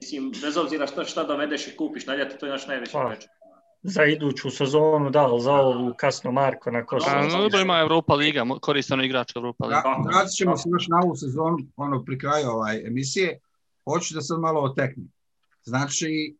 Mislim, 0.00 0.32
bez 0.42 0.56
obzira 0.56 0.86
što 0.86 1.04
šta 1.04 1.24
dovedeš 1.24 1.68
i 1.68 1.76
kupiš 1.76 2.06
na 2.06 2.14
ljete, 2.14 2.38
to 2.38 2.46
je 2.46 2.52
naše 2.52 2.68
najveće 2.68 2.92
pa. 2.92 3.02
pojačanje 3.02 3.37
za 3.82 4.04
iduću 4.04 4.50
sezonu, 4.50 5.10
da, 5.10 5.20
ali 5.20 5.42
za 5.42 5.52
ovu 5.52 5.94
kasno 5.96 6.32
Marko 6.32 6.70
na 6.70 6.86
Kosovo. 6.86 7.22
No, 7.22 7.38
dobro 7.38 7.60
ima 7.60 7.78
Europa 7.78 8.14
Liga, 8.14 8.46
koristano 8.60 9.04
igrač 9.04 9.36
Europa 9.36 9.66
Liga. 9.66 9.82
Da, 9.84 10.10
vratit 10.10 10.36
ćemo 10.36 10.56
se 10.56 10.68
još 10.72 10.88
na 10.88 11.00
ovu 11.04 11.16
sezonu, 11.16 11.58
ono, 11.76 12.04
pri 12.04 12.18
kraju 12.18 12.48
ovaj, 12.50 12.86
emisije. 12.86 13.40
Hoću 13.84 14.14
da 14.14 14.20
sad 14.20 14.40
malo 14.40 14.60
oteknem. 14.60 15.12
Znači, 15.62 16.36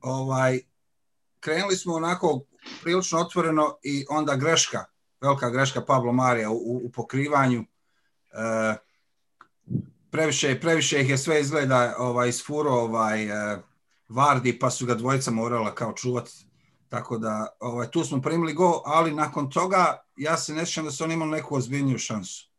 ovaj, 0.00 0.60
krenuli 1.40 1.76
smo 1.76 1.94
onako 1.94 2.40
prilično 2.82 3.18
otvoreno 3.18 3.76
i 3.82 4.04
onda 4.08 4.36
greška, 4.36 4.84
velika 5.20 5.50
greška 5.50 5.84
Pablo 5.84 6.12
Marija 6.12 6.50
u, 6.50 6.80
u 6.84 6.90
pokrivanju. 6.94 7.60
E, 7.60 8.76
previše, 10.10 10.60
previše 10.60 11.00
ih 11.00 11.10
je 11.10 11.18
sve 11.18 11.40
izgleda 11.40 11.94
ovaj, 11.98 12.28
isfuro 12.28 12.70
ovaj, 12.70 13.24
e, 13.24 13.58
Vardi, 14.10 14.58
pa 14.58 14.70
su 14.70 14.86
ga 14.86 14.94
dvojica 14.94 15.30
morala 15.30 15.74
kao 15.74 15.92
čuvati. 15.92 16.30
Tako 16.88 17.18
da 17.18 17.46
ovaj, 17.60 17.90
tu 17.90 18.04
smo 18.04 18.20
primili 18.22 18.52
go, 18.52 18.82
ali 18.84 19.14
nakon 19.14 19.50
toga 19.50 20.02
ja 20.16 20.36
se 20.36 20.54
ne 20.54 20.66
sjećam 20.66 20.84
da 20.84 20.90
su 20.90 21.04
oni 21.04 21.14
imali 21.14 21.30
neku 21.30 21.56
ozbiljniju 21.56 21.98
šansu. 21.98 22.50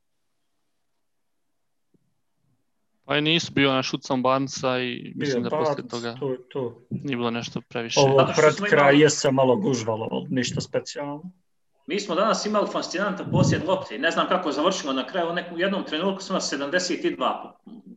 Pa 3.05 3.17
i 3.17 3.21
nisu 3.21 3.51
bio 3.51 3.73
na 3.73 3.83
šucom 3.83 4.23
Barnesa 4.23 4.79
i 4.79 5.13
mislim 5.15 5.43
Bio 5.43 5.49
da 5.49 5.57
posle 5.57 5.75
Barnes, 5.75 5.91
toga 5.91 6.15
to, 6.19 6.35
to. 6.49 6.81
nije 6.89 7.17
bilo 7.17 7.31
nešto 7.31 7.61
previše. 7.61 7.99
Ovo 7.99 8.27
pred 8.35 8.69
kraj 8.69 8.81
imali- 8.93 8.99
je 8.99 9.09
se 9.09 9.31
malo 9.31 9.55
gužvalo, 9.55 10.25
ništa 10.29 10.61
specijalno. 10.61 11.31
Mi 11.87 11.99
smo 11.99 12.15
danas 12.15 12.45
imali 12.45 12.67
fascinantan 12.71 13.31
posjed 13.31 13.63
lopte. 13.67 13.97
Ne 13.97 14.11
znam 14.11 14.27
kako 14.27 14.51
završimo 14.51 14.93
na 14.93 15.07
kraju. 15.07 15.29
U 15.29 15.33
nekom 15.33 15.59
jednom 15.59 15.83
trenutku 15.83 16.23
smo 16.23 16.33
na 16.33 16.41
72 16.41 17.51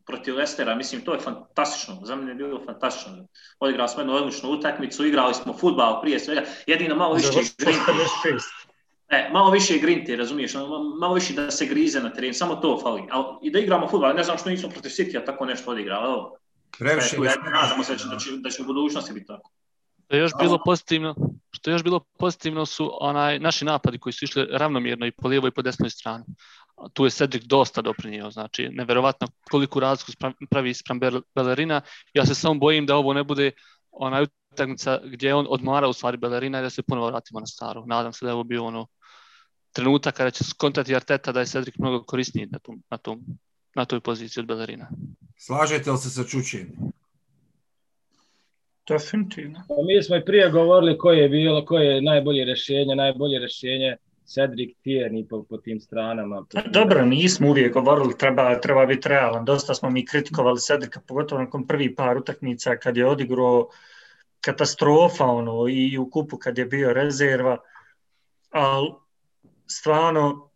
protiv 0.06 0.36
Lestera. 0.36 0.74
Mislim, 0.74 1.00
to 1.00 1.12
je 1.14 1.20
fantastično. 1.20 2.00
Za 2.02 2.16
mene 2.16 2.30
je 2.30 2.34
bilo 2.34 2.60
fantastično. 2.66 3.26
Odigrali 3.60 3.88
smo 3.88 4.00
jednu 4.00 4.14
odličnu 4.14 4.50
utakmicu, 4.50 5.06
igrali 5.06 5.34
smo 5.34 5.52
futbal 5.52 6.00
prije 6.00 6.20
svega. 6.20 6.42
Jedino 6.66 6.94
malo 6.94 7.14
više 7.14 7.28
grinti. 7.58 7.64
56. 7.64 8.40
E, 9.08 9.30
malo 9.32 9.50
više 9.50 9.78
grinti, 9.78 10.16
razumiješ? 10.16 10.54
ono, 10.54 10.96
Malo 11.00 11.14
više 11.14 11.32
da 11.32 11.50
se 11.50 11.66
grize 11.66 12.00
na 12.00 12.12
terenu. 12.12 12.34
Samo 12.34 12.56
to 12.56 12.80
fali. 12.82 13.02
Al, 13.10 13.38
I 13.42 13.50
da 13.50 13.58
igramo 13.58 13.88
futbal. 13.88 14.14
Ne 14.14 14.24
znam 14.24 14.38
što 14.38 14.50
nismo 14.50 14.68
protiv 14.68 14.88
City 14.88 15.26
tako 15.26 15.44
nešto 15.44 15.70
odigrali. 15.70 16.04
Evo, 16.04 16.36
Previše 16.78 17.16
je 17.16 17.24
ja, 17.24 17.34
nadamo 17.60 17.84
se 17.84 17.92
da 17.92 17.98
će, 17.98 18.08
da, 18.08 18.16
će, 18.16 18.30
da 18.36 18.50
će 18.50 18.62
u 18.62 18.64
budućnosti 18.64 19.12
biti 19.12 19.26
tako. 19.26 19.50
Što 20.04 20.16
je 20.16 20.20
još 20.20 20.32
bilo 20.40 20.58
pozitivno, 20.64 21.14
što 21.50 21.70
je 21.70 21.74
još 21.74 21.82
bilo 21.82 22.00
pozitivno 22.18 22.66
su 22.66 22.90
onaj 23.00 23.38
naši 23.38 23.64
napadi 23.64 23.98
koji 23.98 24.12
su 24.12 24.24
išli 24.24 24.46
ravnomjerno 24.50 25.06
i 25.06 25.10
po 25.10 25.28
lijevoj 25.28 25.48
i 25.48 25.52
po 25.52 25.62
desnoj 25.62 25.90
strani. 25.90 26.24
Tu 26.92 27.04
je 27.04 27.10
Cedric 27.10 27.44
dosta 27.44 27.82
doprinio, 27.82 28.30
znači 28.30 28.68
neverovatno 28.72 29.28
koliko 29.50 29.80
razliku 29.80 30.12
pravi 30.50 30.74
spram 30.74 31.00
Bel- 31.00 31.22
Bellerina. 31.34 31.80
Ja 32.14 32.26
se 32.26 32.34
samo 32.34 32.54
bojim 32.54 32.86
da 32.86 32.96
ovo 32.96 33.12
ne 33.12 33.24
bude 33.24 33.50
onaj 33.90 34.26
utakmica 34.52 35.00
gdje 35.04 35.34
on 35.34 35.46
odmara 35.48 35.88
u 35.88 35.92
stvari 35.92 36.16
Bellerina 36.16 36.58
i 36.58 36.62
da 36.62 36.70
se 36.70 36.82
ponovo 36.82 37.06
vratimo 37.06 37.40
na 37.40 37.46
staru. 37.46 37.86
Nadam 37.86 38.12
se 38.12 38.24
da 38.24 38.30
je 38.30 38.34
ovo 38.34 38.44
bio 38.44 38.64
ono 38.64 38.86
trenutak 39.72 40.14
kada 40.14 40.30
će 40.30 40.44
skontati 40.44 40.96
Arteta 40.96 41.32
da 41.32 41.40
je 41.40 41.46
Cedric 41.46 41.74
mnogo 41.78 42.04
korisniji 42.04 42.46
na, 42.46 42.58
tom, 42.58 42.82
na, 42.90 42.96
tom, 42.98 43.24
na 43.74 43.84
toj 43.84 44.00
poziciji 44.00 44.40
od 44.40 44.46
Bellerina. 44.46 44.88
Slažete 45.36 45.90
li 45.90 45.98
se 45.98 46.10
sa 46.10 46.24
Čučijem? 46.24 46.68
Definitivno. 48.88 49.64
Pa 49.68 49.74
mi 49.86 50.02
smo 50.02 50.16
i 50.16 50.24
prije 50.24 50.50
govorili 50.50 50.98
koje 50.98 51.18
je 51.18 51.28
bilo, 51.28 51.64
koje 51.64 51.86
je 51.86 52.02
najbolje 52.02 52.44
rješenje, 52.44 52.94
najbolje 52.94 53.38
rješenje 53.38 53.96
Cedric 54.24 54.76
Tierney 54.84 55.28
po, 55.28 55.42
po 55.42 55.56
tim 55.56 55.80
stranama. 55.80 56.44
Pa 56.52 56.62
Dobro, 56.62 57.04
nismo 57.04 57.48
uvijek 57.50 57.72
govorili, 57.72 58.18
treba, 58.18 58.60
treba 58.60 58.86
biti 58.86 59.08
realan. 59.08 59.44
Dosta 59.44 59.74
smo 59.74 59.90
mi 59.90 60.06
kritikovali 60.06 60.60
Cedrika, 60.60 61.00
pogotovo 61.00 61.40
nakon 61.40 61.66
prvi 61.66 61.94
par 61.94 62.16
utakmica 62.16 62.76
kad 62.76 62.96
je 62.96 63.06
odigrao 63.06 63.68
katastrofa 64.40 65.24
ono, 65.24 65.68
i 65.68 65.98
u 65.98 66.10
kupu 66.10 66.38
kad 66.38 66.58
je 66.58 66.64
bio 66.64 66.92
rezerva. 66.92 67.58
Ali 68.50 68.92
stvarno 69.66 70.50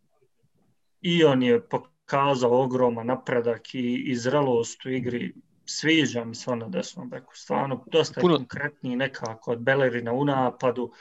i 1.01 1.25
on 1.25 1.43
je 1.43 1.61
pokazao 1.69 2.63
ogroman 2.63 3.07
napredak 3.07 3.75
i, 3.75 3.95
i 4.07 4.17
zrelost 4.17 4.87
u 4.87 4.91
igri. 4.91 5.35
Sviđa 5.71 6.25
mi 6.25 6.35
se 6.35 6.51
on 6.51 6.59
na 6.59 6.69
desnom 6.69 7.11
beku. 7.11 7.37
Stvarno, 7.37 7.85
dosta 7.93 8.21
je 8.21 8.23
Puno- 8.23 8.37
konkretniji 8.37 8.97
nekako 8.97 9.53
od 9.53 9.59
Bellerina 9.59 10.13
u 10.13 10.25
napadu. 10.25 10.93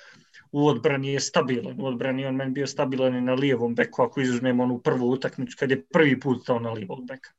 U 0.51 0.67
odbrani 0.67 1.13
je 1.13 1.19
stabilan. 1.19 1.81
U 1.81 1.85
odbrani 1.85 2.25
on 2.25 2.35
meni 2.35 2.51
bio 2.51 2.67
stabilan 2.67 3.15
i 3.15 3.21
na 3.21 3.33
lijevom 3.33 3.75
beku, 3.75 4.01
ako 4.01 4.21
izuzmemo 4.21 4.63
onu 4.63 4.79
prvu 4.79 5.09
utakmicu 5.09 5.55
kad 5.59 5.71
je 5.71 5.85
prvi 5.85 6.19
put 6.19 6.41
stao 6.41 6.59
na 6.59 6.71
lijevog 6.71 7.07
beka. 7.07 7.29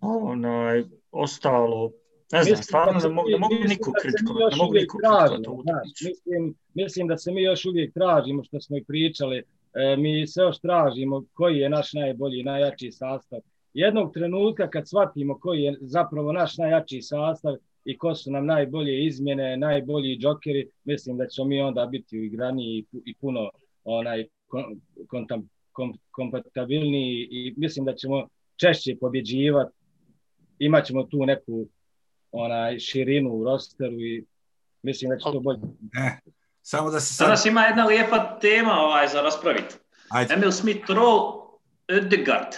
Onaj, 0.00 0.84
ostalo, 1.10 1.92
ne 2.32 2.44
znam, 2.44 2.56
stvarno 2.56 3.00
ne 3.00 3.08
mogu, 3.08 3.28
ne 3.28 3.38
mogu 3.38 3.54
niko 3.54 3.92
kritikovati, 4.02 4.56
ne 4.56 4.62
mogu 4.62 4.74
niko 4.74 4.98
kritikovati 4.98 6.04
mislim, 6.04 6.54
mislim 6.74 7.08
da 7.08 7.16
se 7.16 7.32
mi 7.32 7.42
još 7.42 7.64
uvijek 7.64 7.94
tražimo, 7.94 8.44
što 8.44 8.60
smo 8.60 8.76
i 8.76 8.84
pričali, 8.84 9.42
e, 9.74 9.96
mi 9.96 10.26
se 10.26 10.40
još 10.40 10.60
tražimo 10.60 11.24
koji 11.32 11.58
je 11.58 11.68
naš 11.68 11.92
najbolji, 11.92 12.42
najjači 12.42 12.92
sastav. 12.92 13.40
Jednog 13.74 14.12
trenutka 14.14 14.70
kad 14.70 14.88
shvatimo 14.88 15.38
koji 15.38 15.62
je 15.62 15.78
zapravo 15.80 16.32
naš 16.32 16.58
najjači 16.58 17.02
sastav 17.02 17.56
i 17.84 17.98
ko 17.98 18.14
su 18.14 18.30
nam 18.30 18.46
najbolje 18.46 19.06
izmjene, 19.06 19.56
najbolji 19.56 20.18
džokeri, 20.18 20.70
mislim 20.84 21.16
da 21.18 21.26
ćemo 21.26 21.48
mi 21.48 21.60
onda 21.60 21.86
biti 21.86 22.18
uigraniji 22.18 22.78
i, 22.78 22.84
pu- 22.92 23.02
i 23.04 23.14
puno 23.14 23.50
onaj 23.84 24.26
kontam, 25.08 25.48
kom, 25.72 25.98
kompatibilniji 26.10 27.28
i 27.30 27.54
mislim 27.56 27.84
da 27.84 27.94
ćemo 27.94 28.28
češće 28.56 28.96
pobjeđivati. 29.00 29.76
Imaćemo 30.58 31.02
tu 31.02 31.26
neku 31.26 31.66
onaj 32.32 32.78
širinu 32.78 33.30
u 33.30 33.44
rosteru 33.44 34.00
i 34.00 34.24
mislim 34.82 35.10
da 35.10 35.18
će 35.18 35.24
to 35.32 35.40
bolje. 35.40 35.58
E, 36.06 36.30
samo 36.62 36.90
da 36.90 37.00
se 37.00 37.14
sad... 37.14 37.26
Danas 37.26 37.46
ima 37.46 37.62
jedna 37.62 37.84
lijepa 37.84 38.38
tema 38.40 38.72
ovaj, 38.72 39.08
za 39.08 39.22
raspraviti. 39.22 39.74
Ajde, 40.08 40.34
Emil 40.34 40.50
Smith 40.50 40.90
Rowe, 40.90 41.40
Edegard. 41.88 42.52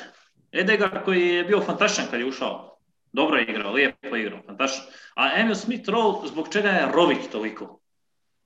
Edegard 0.52 1.04
koji 1.04 1.28
je 1.28 1.44
bio 1.44 1.60
fantastičan 1.60 2.06
kad 2.10 2.20
je 2.20 2.26
ušao. 2.26 2.71
Dobro 3.12 3.36
je 3.36 3.46
igrao, 3.46 3.72
lijepo 3.72 4.16
je 4.16 4.22
igrao, 4.22 4.42
fantastično. 4.46 4.92
A 5.16 5.40
Emil 5.40 5.54
Smith 5.54 5.88
Rowe, 5.88 6.28
zbog 6.28 6.48
čega 6.52 6.68
je 6.68 6.92
rovit 6.92 7.30
toliko? 7.32 7.82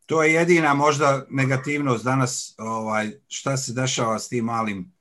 to 0.06 0.23
je 0.23 0.32
jedina 0.32 0.75
možda 0.75 1.26
negativnost 1.30 2.04
danas, 2.04 2.54
ovaj, 2.58 3.11
šta 3.28 3.56
se 3.56 3.73
dešava 3.73 4.18
s 4.18 4.28
tim 4.28 4.44
malim. 4.44 4.92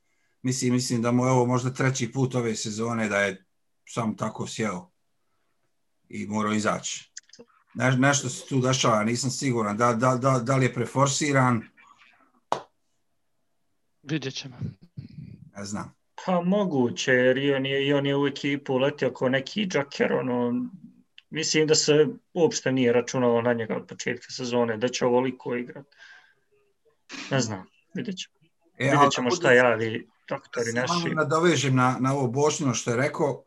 Mislim, 0.42 0.72
mislim 0.72 1.02
da 1.02 1.12
mu 1.12 1.24
je 1.24 1.30
ovo 1.30 1.46
možda 1.46 1.72
treći 1.72 2.12
put 2.12 2.34
ove 2.34 2.56
sezone 2.56 3.08
da 3.08 3.18
je 3.18 3.46
sam 3.88 4.16
tako 4.16 4.46
sjeo 4.46 4.90
i 6.08 6.26
morao 6.26 6.52
izaći. 6.52 7.12
Ne, 7.74 7.96
nešto 7.96 8.28
se 8.28 8.46
tu 8.48 8.60
dešava, 8.60 9.04
nisam 9.04 9.30
siguran. 9.30 9.76
Da, 9.76 9.92
da, 9.92 10.16
da, 10.16 10.38
da 10.38 10.56
li 10.56 10.64
je 10.64 10.74
preforsiran, 10.74 11.62
Vidjet 14.02 14.34
ćemo. 14.34 14.56
ne 15.56 15.64
znam. 15.64 15.94
Pa 16.24 16.40
moguće, 16.40 17.12
jer 17.12 17.38
i 17.38 17.54
on 17.54 17.66
je, 17.66 17.86
i 17.86 17.92
on 17.92 18.06
je 18.06 18.16
u 18.16 18.26
ekipu 18.26 18.74
uletio 18.74 19.10
kao 19.10 19.28
neki 19.28 19.66
džaker, 19.66 20.12
ono, 20.12 20.68
mislim 21.30 21.66
da 21.66 21.74
se 21.74 22.06
uopšte 22.34 22.72
nije 22.72 22.92
računalo 22.92 23.42
na 23.42 23.52
njega 23.52 23.76
od 23.76 23.86
početka 23.86 24.26
sezone, 24.30 24.76
da 24.76 24.88
će 24.88 25.06
ovoliko 25.06 25.54
igrati. 25.54 25.96
Ne 27.30 27.40
znam, 27.40 27.66
vidjet 27.94 28.16
ćemo. 28.16 28.36
E, 28.78 28.90
Vidjet 28.90 29.12
ćemo 29.12 29.30
šta 29.30 29.52
javi 29.52 30.08
doktori 30.28 30.72
Samo 30.72 31.00
naši. 31.00 31.14
nadovežem 31.14 31.74
na, 31.74 31.96
na 32.00 32.14
ovo 32.14 32.26
Bošnjino 32.26 32.74
što 32.74 32.90
je 32.90 32.96
rekao, 32.96 33.42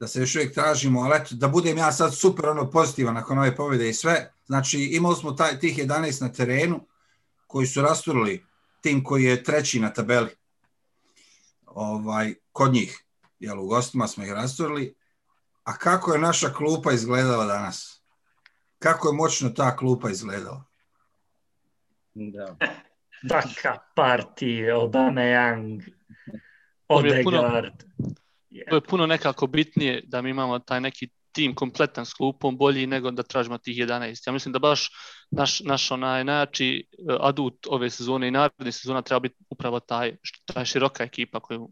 da 0.00 0.08
se 0.08 0.20
još 0.20 0.34
uvijek 0.34 0.54
tražimo, 0.54 1.00
ali 1.00 1.16
eto, 1.16 1.34
da 1.34 1.48
budem 1.48 1.78
ja 1.78 1.92
sad 1.92 2.14
super 2.14 2.48
ono 2.48 2.70
pozitivan 2.70 3.14
nakon 3.14 3.38
ove 3.38 3.56
pobjede 3.56 3.88
i 3.88 3.94
sve. 3.94 4.32
Znači, 4.46 4.78
imali 4.92 5.16
smo 5.16 5.32
taj, 5.32 5.58
tih 5.58 5.78
11 5.78 6.22
na 6.22 6.32
terenu 6.32 6.80
koji 7.46 7.66
su 7.66 7.82
rasturili 7.82 8.44
tim 8.80 9.04
koji 9.04 9.24
je 9.24 9.44
treći 9.44 9.80
na 9.80 9.92
tabeli. 9.92 10.30
Ovaj, 11.70 12.34
kod 12.52 12.72
njih. 12.72 13.04
Jel, 13.38 13.60
u 13.60 13.66
gostima 13.66 14.06
smo 14.06 14.24
ih 14.24 14.32
rasturili. 14.32 14.94
A 15.64 15.76
kako 15.76 16.12
je 16.12 16.20
naša 16.20 16.48
klupa 16.48 16.92
izgledala 16.92 17.44
danas? 17.44 18.02
Kako 18.78 19.08
je 19.08 19.14
moćno 19.14 19.48
ta 19.48 19.76
klupa 19.76 20.10
izgledala? 20.10 20.64
Da. 22.14 22.56
Daka, 23.22 23.78
partije, 23.96 24.72
Aubameyang, 24.72 25.82
To 26.86 27.00
mi 27.00 27.08
je 27.08 27.22
puno- 27.24 27.38
Odegaard. 27.38 27.82
To 28.68 28.74
je 28.74 28.80
puno 28.80 29.06
nekako 29.06 29.46
bitnije 29.46 30.02
da 30.06 30.22
mi 30.22 30.30
imamo 30.30 30.58
taj 30.58 30.80
neki 30.80 31.08
tim 31.32 31.54
kompletan 31.54 32.06
s 32.06 32.14
klupom 32.14 32.56
bolji 32.58 32.86
nego 32.86 33.10
da 33.10 33.22
tražimo 33.22 33.58
tih 33.58 33.76
11. 33.76 34.28
Ja 34.28 34.32
mislim 34.32 34.52
da 34.52 34.58
baš 34.58 34.90
naš, 35.30 35.60
naš 35.60 35.90
onaj 35.90 36.24
najjači 36.24 36.86
eh, 36.92 37.16
adut 37.20 37.66
ove 37.68 37.90
sezone 37.90 38.28
i 38.28 38.30
naredne 38.30 38.72
sezona 38.72 39.02
treba 39.02 39.20
biti 39.20 39.36
upravo 39.50 39.80
taj, 39.80 40.16
taj 40.54 40.64
široka 40.64 41.04
ekipa 41.04 41.40
koju 41.40 41.70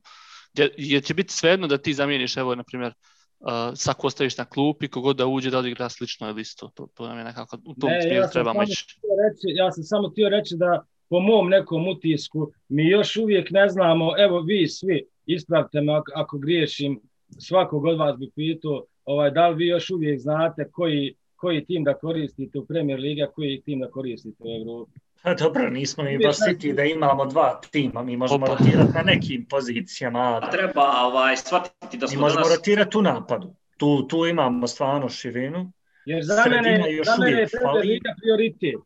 gdje, 0.53 0.71
gdje 0.79 1.01
će 1.01 1.15
biti 1.15 1.33
svejedno 1.33 1.67
da 1.67 1.79
ti 1.79 1.95
zamijeniš, 1.95 2.37
evo, 2.37 2.55
na 2.55 2.63
primjer, 2.63 2.93
uh, 3.41 3.49
Sako 3.75 4.07
ostaviš 4.07 4.39
na 4.39 4.45
klupi, 4.45 4.89
kogod 4.89 5.17
da 5.17 5.27
uđe 5.27 5.51
da 5.51 5.59
odigra 5.59 5.89
slično 5.89 6.29
ili 6.29 6.41
isto. 6.41 6.71
To, 6.75 6.89
to 6.95 7.09
nam 7.09 7.19
je 7.19 7.25
nekako, 7.25 7.59
u 7.65 7.75
tom 7.75 7.91
Ne, 7.91 8.03
smjeru 8.03 8.17
ja 8.17 8.31
trebamo 8.31 8.63
ići. 8.63 9.01
reći, 9.25 9.57
ja 9.57 9.73
sam 9.73 9.85
samo 9.85 10.09
htio 10.09 10.29
reći 10.29 10.55
da 10.57 10.85
po 11.09 11.21
mom 11.21 11.49
nekom 11.49 11.89
utisku 11.89 12.53
mi 12.69 12.89
još 12.89 13.17
uvijek 13.17 13.51
ne 13.51 13.69
znamo, 13.69 14.13
evo 14.19 14.41
vi 14.41 14.69
svi, 14.69 15.07
ispravite 15.27 15.81
me 15.81 15.93
ako, 15.93 16.13
ako 16.15 16.39
griješim, 16.39 17.01
svakog 17.39 17.85
od 17.85 17.99
vas 17.99 18.19
bi 18.19 18.31
pitao, 18.35 18.85
ovaj, 19.09 19.31
da 19.31 19.49
li 19.49 19.57
vi 19.57 19.67
još 19.67 19.91
uvijek 19.91 20.21
znate 20.21 20.71
koji, 20.73 21.15
koji 21.37 21.65
tim 21.65 21.85
da 21.85 21.95
koristite 21.95 22.59
u 22.59 22.67
Premier 22.67 23.01
Ligi, 23.01 23.23
a 23.23 23.31
koji 23.31 23.63
tim 23.65 23.81
da 23.81 23.91
koristite 23.91 24.37
u 24.45 24.61
Evropi. 24.61 25.01
Pa 25.23 25.35
dobro, 25.35 25.71
nismo 25.71 26.05
mi 26.05 26.19
baš 26.19 26.37
znači- 26.37 26.55
siti 26.55 26.73
da 26.73 26.85
imamo 26.85 27.27
dva 27.27 27.61
tima, 27.71 28.03
mi 28.03 28.17
možemo 28.17 28.45
Opa. 28.45 28.55
rotirati 28.55 28.93
na 28.95 29.03
nekim 29.03 29.47
pozicijama, 29.51 30.41
A 30.43 30.51
treba 30.51 30.93
ovaj, 31.03 31.37
shvatiti 31.37 31.99
da 31.99 32.07
mi 32.07 32.11
smo 32.11 32.21
možemo 32.21 32.43
danas... 32.43 32.57
rotirati 32.57 32.99
u 32.99 33.03
napadu. 33.03 33.55
Tu, 33.77 34.07
tu 34.09 34.27
imamo 34.27 34.67
stvarno 34.67 35.09
širinu. 35.09 35.73
Jer 36.07 36.25
za 36.25 36.45
mene, 36.51 36.93
još 36.93 37.07
za 37.07 37.17
mene 37.19 37.41
je 37.41 37.49
Premier. 37.53 37.87
Liga 37.87 38.15
prioritet. 38.23 38.81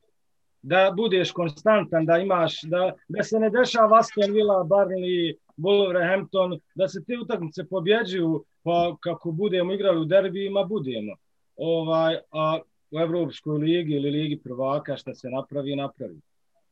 Da 0.62 0.92
budeš 0.96 1.32
konstantan, 1.32 2.06
da 2.06 2.18
imaš, 2.18 2.62
da, 2.62 2.92
da 3.08 3.22
se 3.22 3.38
ne 3.38 3.50
dešava 3.50 3.98
Aston 3.98 4.32
Villa, 4.32 4.64
Burnley, 4.64 5.34
Wolverhampton, 5.56 6.60
da 6.74 6.88
se 6.88 7.04
te 7.06 7.18
utakmice 7.18 7.64
pobjeđuju, 7.64 8.44
pa 8.62 8.96
kako 9.00 9.30
budemo 9.30 9.72
igrali 9.72 10.00
u 10.00 10.04
derbijima, 10.04 10.64
budemo. 10.64 11.16
ovaj, 11.56 12.16
a 12.30 12.58
u 12.90 12.98
Evropskoj 12.98 13.58
ligi 13.58 13.92
ili 13.94 14.10
ligi 14.10 14.40
prvaka 14.44 14.96
šta 14.96 15.14
se 15.14 15.30
napravi, 15.30 15.76
napravi. 15.76 16.20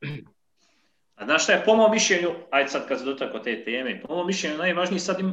A 1.21 1.25
znaš 1.25 1.43
šta 1.43 1.53
je 1.53 1.63
po 1.65 1.77
mom 1.77 1.91
mišljenju, 1.91 2.29
ajde 2.51 2.69
sad 2.69 2.89
kad 2.89 2.99
se 2.99 3.05
dotako 3.05 3.39
te 3.39 3.65
teme, 3.65 4.01
po 4.01 4.15
mom 4.15 4.27
mišljenju 4.27 4.59
najvažnije 4.59 5.01
sad 5.01 5.21
im 5.21 5.33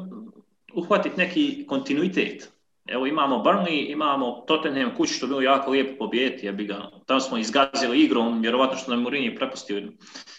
uhvatiti 0.73 1.17
neki 1.17 1.65
kontinuitet. 1.67 2.51
Evo 2.87 3.07
imamo 3.07 3.43
Burnley, 3.43 3.91
imamo 3.91 4.43
Tottenham 4.47 4.95
kući 4.97 5.13
što 5.13 5.25
je 5.25 5.27
bilo 5.27 5.41
jako 5.41 5.71
lijepo 5.71 5.97
pobijeti, 5.97 6.45
ja 6.45 6.51
bi 6.51 6.65
ga, 6.65 6.89
tamo 7.05 7.19
smo 7.19 7.37
izgazili 7.37 8.03
igrom, 8.03 8.41
vjerovatno 8.41 8.77
što 8.77 8.91
nam 8.91 9.01
Mourinho 9.01 9.37
prepustio 9.37 9.81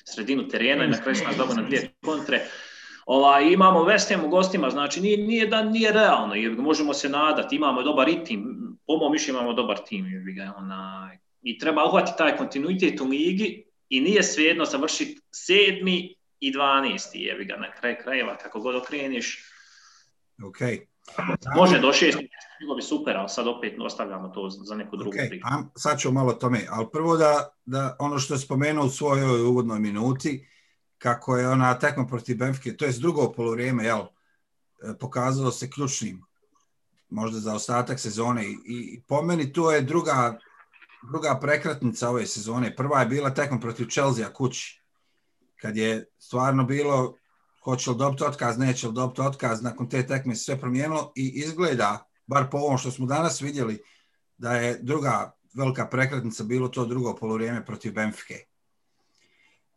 sredinu 0.04 0.48
terena 0.48 0.84
i 0.84 0.88
na 0.88 1.02
kraju 1.02 1.14
smo 1.14 1.44
nas 1.44 1.56
na 1.56 1.62
dvije 1.62 1.90
kontre. 2.04 2.40
Ovaj, 3.08 3.52
imamo 3.52 3.84
West 3.84 4.14
Ham 4.14 4.24
u 4.24 4.28
gostima, 4.28 4.70
znači 4.70 5.00
nije, 5.00 5.18
nije 5.18 5.46
da 5.46 5.62
nije 5.62 5.92
realno, 5.92 6.34
jer 6.34 6.52
možemo 6.52 6.94
se 6.94 7.08
nadati, 7.08 7.56
imamo 7.56 7.82
dobar 7.82 8.06
ritim, 8.06 8.58
po 8.86 8.96
mom 8.96 9.12
mišljenju 9.12 9.38
imamo 9.38 9.54
dobar 9.54 9.78
tim, 9.86 10.06
jer 10.06 10.22
ga, 10.36 10.54
onaj, 10.56 11.18
i 11.42 11.58
treba 11.58 11.84
uhvatiti 11.84 12.18
taj 12.18 12.36
kontinuitet 12.36 13.00
u 13.00 13.04
ligi 13.04 13.64
i 13.88 14.00
nije 14.00 14.22
svejedno 14.22 14.64
završiti 14.64 15.20
sedmi 15.30 16.14
i 16.40 16.52
dvanesti, 16.52 17.18
jebi 17.18 17.44
ga 17.44 17.56
na 17.56 17.72
kraj 17.72 17.98
krajeva, 17.98 18.36
kako 18.36 18.60
god 18.60 18.76
okreniš. 18.76 19.44
Ok. 20.48 20.58
Može 21.56 21.78
do 21.78 21.92
šest, 21.92 22.18
bilo 22.60 22.74
bi 22.76 22.82
super, 22.82 23.16
ali 23.16 23.28
sad 23.28 23.46
opet 23.46 23.74
ostavljamo 23.80 24.28
to 24.28 24.50
za 24.50 24.74
neku 24.74 24.96
drugu 24.96 25.10
Ok, 25.10 25.28
priču. 25.28 25.46
sad 25.76 26.00
ću 26.00 26.12
malo 26.12 26.32
tome, 26.32 26.60
ali 26.70 26.86
prvo 26.92 27.16
da, 27.16 27.48
da 27.64 27.96
ono 27.98 28.18
što 28.18 28.34
je 28.34 28.38
spomenuo 28.38 28.86
u 28.86 28.90
svojoj 28.90 29.40
uvodnoj 29.40 29.78
minuti, 29.78 30.48
kako 30.98 31.36
je 31.36 31.48
ona 31.48 31.78
tekma 31.78 32.06
protiv 32.06 32.36
Benfike, 32.36 32.76
to 32.76 32.84
je 32.84 32.92
drugo 32.92 33.32
polovrijeme, 33.32 33.84
jel, 33.84 34.00
e, 34.00 34.98
pokazalo 35.00 35.50
se 35.50 35.70
ključnim, 35.70 36.22
možda 37.08 37.38
za 37.38 37.54
ostatak 37.54 38.00
sezone 38.00 38.46
i, 38.46 38.56
i 38.66 39.02
po 39.08 39.22
meni 39.22 39.52
to 39.52 39.72
je 39.72 39.82
druga, 39.82 40.38
druga 41.10 41.38
prekretnica 41.40 42.10
ove 42.10 42.26
sezone. 42.26 42.76
Prva 42.76 43.00
je 43.00 43.06
bila 43.06 43.34
tekma 43.34 43.60
protiv 43.60 43.86
Chelsea 43.86 44.32
kući, 44.32 44.82
kad 45.60 45.76
je 45.76 46.06
stvarno 46.18 46.64
bilo 46.64 47.14
hoće 47.64 47.90
li 47.90 47.96
dobiti 47.96 48.24
otkaz, 48.24 48.58
neće 48.58 48.88
li 48.88 48.94
dobiti 48.94 49.20
otkaz, 49.20 49.62
nakon 49.62 49.88
te 49.88 50.06
tekme 50.06 50.34
se 50.34 50.44
sve 50.44 50.60
promijenilo 50.60 51.12
i 51.16 51.28
izgleda, 51.28 52.08
bar 52.26 52.50
po 52.50 52.58
ovom 52.58 52.78
što 52.78 52.90
smo 52.90 53.06
danas 53.06 53.40
vidjeli, 53.40 53.82
da 54.38 54.52
je 54.52 54.78
druga 54.82 55.32
velika 55.54 55.86
prekretnica 55.86 56.44
bilo 56.44 56.68
to 56.68 56.84
drugo 56.84 57.16
polovrijeme 57.16 57.64
protiv 57.66 57.92
Benfike. 57.92 58.47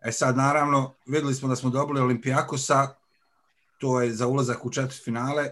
E 0.01 0.11
sad, 0.11 0.37
naravno, 0.37 0.93
vidjeli 1.05 1.35
smo 1.35 1.47
da 1.49 1.55
smo 1.55 1.69
dobili 1.69 1.99
Olimpijakosa, 2.01 2.95
to 3.77 4.01
je 4.01 4.13
za 4.13 4.27
ulazak 4.27 4.65
u 4.65 4.69
četiri 4.71 4.97
finale, 5.03 5.49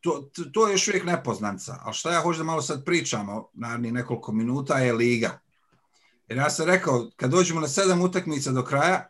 to, 0.00 0.30
to- 0.34 0.44
to 0.44 0.66
je 0.68 0.72
još 0.72 0.88
uvijek 0.88 1.04
nepoznanca, 1.04 1.78
ali 1.82 1.94
šta 1.94 2.12
ja 2.12 2.20
hoću 2.20 2.38
da 2.38 2.44
malo 2.44 2.62
sad 2.62 2.84
pričamo, 2.84 3.48
naravno 3.52 3.90
nekoliko 3.90 4.32
minuta, 4.32 4.78
je 4.78 4.92
Liga. 4.92 5.38
Jer 6.28 6.38
ja 6.38 6.50
sam 6.50 6.66
rekao, 6.66 7.10
kad 7.16 7.30
dođemo 7.30 7.60
na 7.60 7.68
sedam 7.68 8.02
utakmica 8.02 8.50
do 8.50 8.64
kraja, 8.64 9.08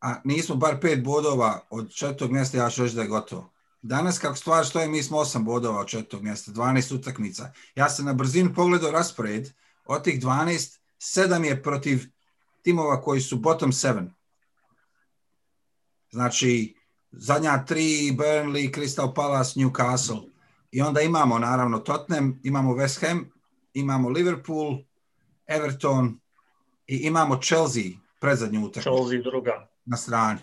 a 0.00 0.14
nismo 0.24 0.54
bar 0.56 0.80
pet 0.80 1.04
bodova 1.04 1.60
od 1.70 1.94
četvrtog 1.94 2.30
mjesta, 2.32 2.58
ja 2.58 2.70
ću 2.70 2.82
reći 2.82 2.94
da 2.96 3.02
je 3.02 3.08
gotovo. 3.08 3.50
Danas 3.82 4.18
kako 4.18 4.36
stvar 4.36 4.66
stoje, 4.66 4.88
mi 4.88 5.02
smo 5.02 5.18
osam 5.18 5.44
bodova 5.44 5.80
od 5.80 5.86
četvrtog 5.88 6.22
mjesta, 6.22 6.52
12 6.52 6.94
utakmica. 6.94 7.52
Ja 7.74 7.88
sam 7.88 8.04
na 8.04 8.12
brzinu 8.12 8.54
pogledao 8.54 8.90
raspored, 8.90 9.52
od 9.84 10.04
tih 10.04 10.22
12, 10.22 10.78
sedam 10.98 11.44
je 11.44 11.62
protiv 11.62 12.04
timova 12.64 13.00
koji 13.00 13.20
su 13.20 13.36
bottom 13.36 13.72
seven. 13.72 14.10
Znači, 16.10 16.74
zadnja 17.12 17.64
tri, 17.64 18.12
Burnley, 18.18 18.74
Crystal 18.74 19.14
Palace, 19.14 19.60
Newcastle. 19.60 20.22
I 20.70 20.82
onda 20.82 21.00
imamo 21.00 21.38
naravno 21.38 21.78
Tottenham, 21.78 22.40
imamo 22.42 22.74
West 22.74 23.06
Ham, 23.06 23.30
imamo 23.74 24.08
Liverpool, 24.08 24.78
Everton 25.46 26.20
i 26.86 26.96
imamo 26.96 27.36
Chelsea 27.42 27.82
predzadnju 28.20 28.60
utakmicu 28.60 28.90
Chelsea 28.90 29.22
druga. 29.30 29.68
na 29.84 29.96
strani. 29.96 30.40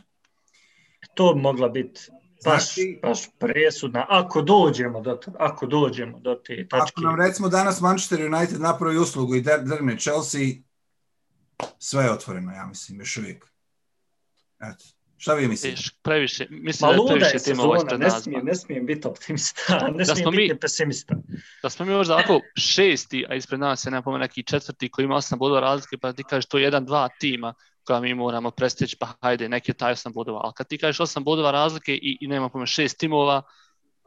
To 1.13 1.33
bi 1.33 1.41
mogla 1.41 1.69
biti 1.69 2.01
baš, 2.45 2.63
Znači- 2.73 2.99
baš 3.01 3.19
presudna. 3.39 4.05
Ako 4.09 4.41
dođemo 4.41 5.01
do, 5.01 5.19
ako 5.39 5.65
dođemo 5.65 6.19
do 6.19 6.35
te 6.35 6.67
tačke. 6.67 6.93
Ako 6.97 7.01
nam 7.01 7.15
recimo 7.15 7.49
danas 7.49 7.81
Manchester 7.81 8.33
United 8.33 8.61
napravi 8.61 8.97
uslugu 8.97 9.35
i 9.35 9.41
drgne 9.41 9.99
Chelsea, 9.99 10.41
sve 11.79 12.03
je 12.03 12.11
otvoreno, 12.11 12.51
ja 12.51 12.65
mislim, 12.65 12.99
još 12.99 13.17
uvijek. 13.17 13.45
Eto. 14.61 14.85
Šta 15.17 15.33
vi 15.33 15.47
mislite? 15.47 15.81
Previše, 16.01 16.47
mislim 16.49 16.89
Ma 16.89 16.97
da 16.97 17.01
je 17.03 17.07
previše 17.09 17.35
je 17.35 17.43
timova 17.45 17.67
sezona, 17.69 17.77
ispred 17.77 17.99
ne 17.99 18.05
nas. 18.05 18.23
smijem, 18.23 18.45
ne 18.45 18.55
smijem 18.55 18.85
biti 18.85 19.07
optimista, 19.07 19.61
ne 19.87 19.97
Da 19.97 20.05
smijem 20.05 20.15
smo 20.17 20.31
mi- 20.31 20.37
biti 20.37 20.59
pesimista. 20.59 21.15
Da 21.63 21.69
smo 21.69 21.85
mi 21.85 21.93
možda 21.93 22.13
ovako 22.13 22.39
šesti, 22.55 23.25
a 23.29 23.35
ispred 23.35 23.59
nas 23.59 23.85
je 23.85 23.91
nepome 23.91 24.19
neki 24.19 24.43
četvrti 24.43 24.89
koji 24.89 25.05
ima 25.05 25.15
osam 25.15 25.39
bodova 25.39 25.61
razlike, 25.61 25.97
pa 25.97 26.13
ti 26.13 26.23
kažeš 26.23 26.45
to 26.45 26.57
je 26.57 26.63
jedan, 26.63 26.85
dva 26.85 27.09
tima 27.19 27.53
koja 27.83 27.99
mi 28.01 28.13
moramo 28.13 28.51
prestići, 28.51 28.97
pa 28.99 29.13
hajde, 29.21 29.49
neki 29.49 29.71
je 29.71 29.75
taj 29.75 29.91
osam 29.91 30.13
bodova. 30.13 30.41
Ali 30.43 30.53
kad 30.55 30.67
ti 30.67 30.77
kažeš 30.77 30.99
osam 30.99 31.23
bodova 31.23 31.51
razlike 31.51 31.93
i, 31.93 32.17
i 32.21 32.27
nema 32.27 32.49
pome 32.49 32.65
šest 32.65 32.97
timova, 32.97 33.41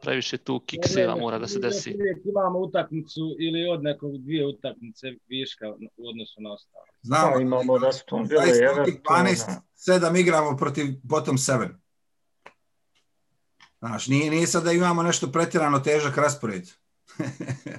previše 0.05 0.37
tu 0.37 0.61
kikseva 0.67 1.17
mora 1.17 1.39
da 1.39 1.47
se 1.47 1.59
desi. 1.59 1.97
Imamo 2.25 2.59
utakmicu 2.59 3.21
ili 3.41 3.69
od 3.69 3.83
nekog 3.83 4.19
dvije 4.19 4.47
utakmice 4.47 5.07
viška 5.29 5.69
u 5.97 6.09
odnosu 6.09 6.41
na 6.41 6.53
ostalo. 6.53 6.85
Znamo, 7.03 7.33
Pa 7.35 7.41
imamo 7.41 7.79
da 7.79 7.93
su 7.93 8.05
to 8.07 8.17
bile 8.17 8.43
Evertona. 8.43 9.25
12, 9.25 9.61
7 9.77 10.21
igramo 10.21 10.57
protiv 10.57 10.87
bottom 11.03 11.37
7. 11.37 11.69
Znaš, 13.79 14.07
nije, 14.07 14.31
nije 14.31 14.47
sad 14.47 14.65
da 14.65 14.73
imamo 14.73 15.03
nešto 15.03 15.33
pretjerano 15.33 15.79
težak 15.79 16.17
raspored. 16.17 16.65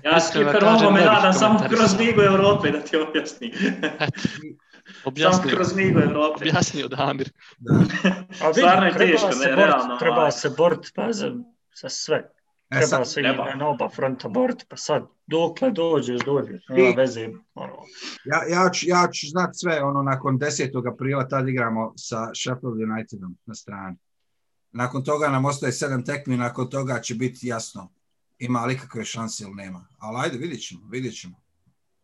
Ja 0.03 0.11
kažem, 0.11 0.67
ovo 0.67 0.91
me 0.91 1.01
nadam 1.01 1.33
samo 1.33 1.59
kroz 1.69 1.99
Ligu 1.99 2.21
Europe 2.21 2.71
da 2.71 2.79
ti 2.79 2.97
objasni. 2.97 3.53
Samo 3.53 4.55
Objasnio, 5.05 5.55
kroz 5.55 5.75
Ligu 5.75 5.99
Europe. 5.99 6.35
objasnio 6.35 6.88
Damir. 6.88 7.31
Da. 7.57 7.73
A 8.41 8.47
vidi, 8.47 8.59
Stvarno 8.59 8.85
je 8.85 8.93
treba 8.93 9.11
teško, 9.11 9.31
se 9.31 9.49
ne, 9.49 9.55
realno, 9.55 9.97
treba 9.97 10.31
se 10.31 10.49
boriti 10.57 10.91
pa 10.95 11.11
za, 11.11 11.31
za 11.81 11.89
sve. 11.89 12.15
E, 12.69 12.75
Treba 12.75 12.88
sad, 12.88 13.07
se 13.07 13.13
treba. 13.13 13.51
i 13.53 13.57
na 13.57 13.67
oba 13.67 13.89
fronta 13.89 14.27
boriti, 14.29 14.65
pa 14.69 14.77
sad 14.77 15.03
dokle 15.27 15.71
dođeš, 15.71 16.21
dođeš, 16.25 16.63
nema 16.69 16.93
veze. 16.97 17.29
Ono, 17.53 17.73
ja, 18.25 18.43
ja, 18.63 18.69
ću, 18.69 18.85
ja 18.89 19.07
ću 19.13 19.27
znat 19.27 19.49
sve, 19.53 19.83
ono, 19.83 20.03
nakon 20.03 20.39
10. 20.39 20.93
aprila 20.93 21.27
tad 21.27 21.47
igramo 21.47 21.93
sa 21.97 22.29
Sheffield 22.35 22.81
Unitedom 22.91 23.38
na 23.45 23.55
strani. 23.55 23.97
Nakon 24.71 25.03
toga 25.03 25.29
nam 25.29 25.45
ostaje 25.45 25.71
sedam 25.71 26.05
tekmi, 26.05 26.38
nakon 26.38 26.69
toga 26.69 26.99
će 26.99 27.15
biti 27.15 27.47
jasno 27.47 27.89
ima 28.39 28.65
li 28.65 28.79
kakve 28.79 29.05
šanse 29.05 29.43
ili 29.43 29.53
nema. 29.53 29.88
Ali 29.99 30.17
ajde, 30.23 30.38
vidjet 30.38 30.67
ćemo, 30.67 30.81
vidjet 30.89 31.19
ćemo. 31.21 31.41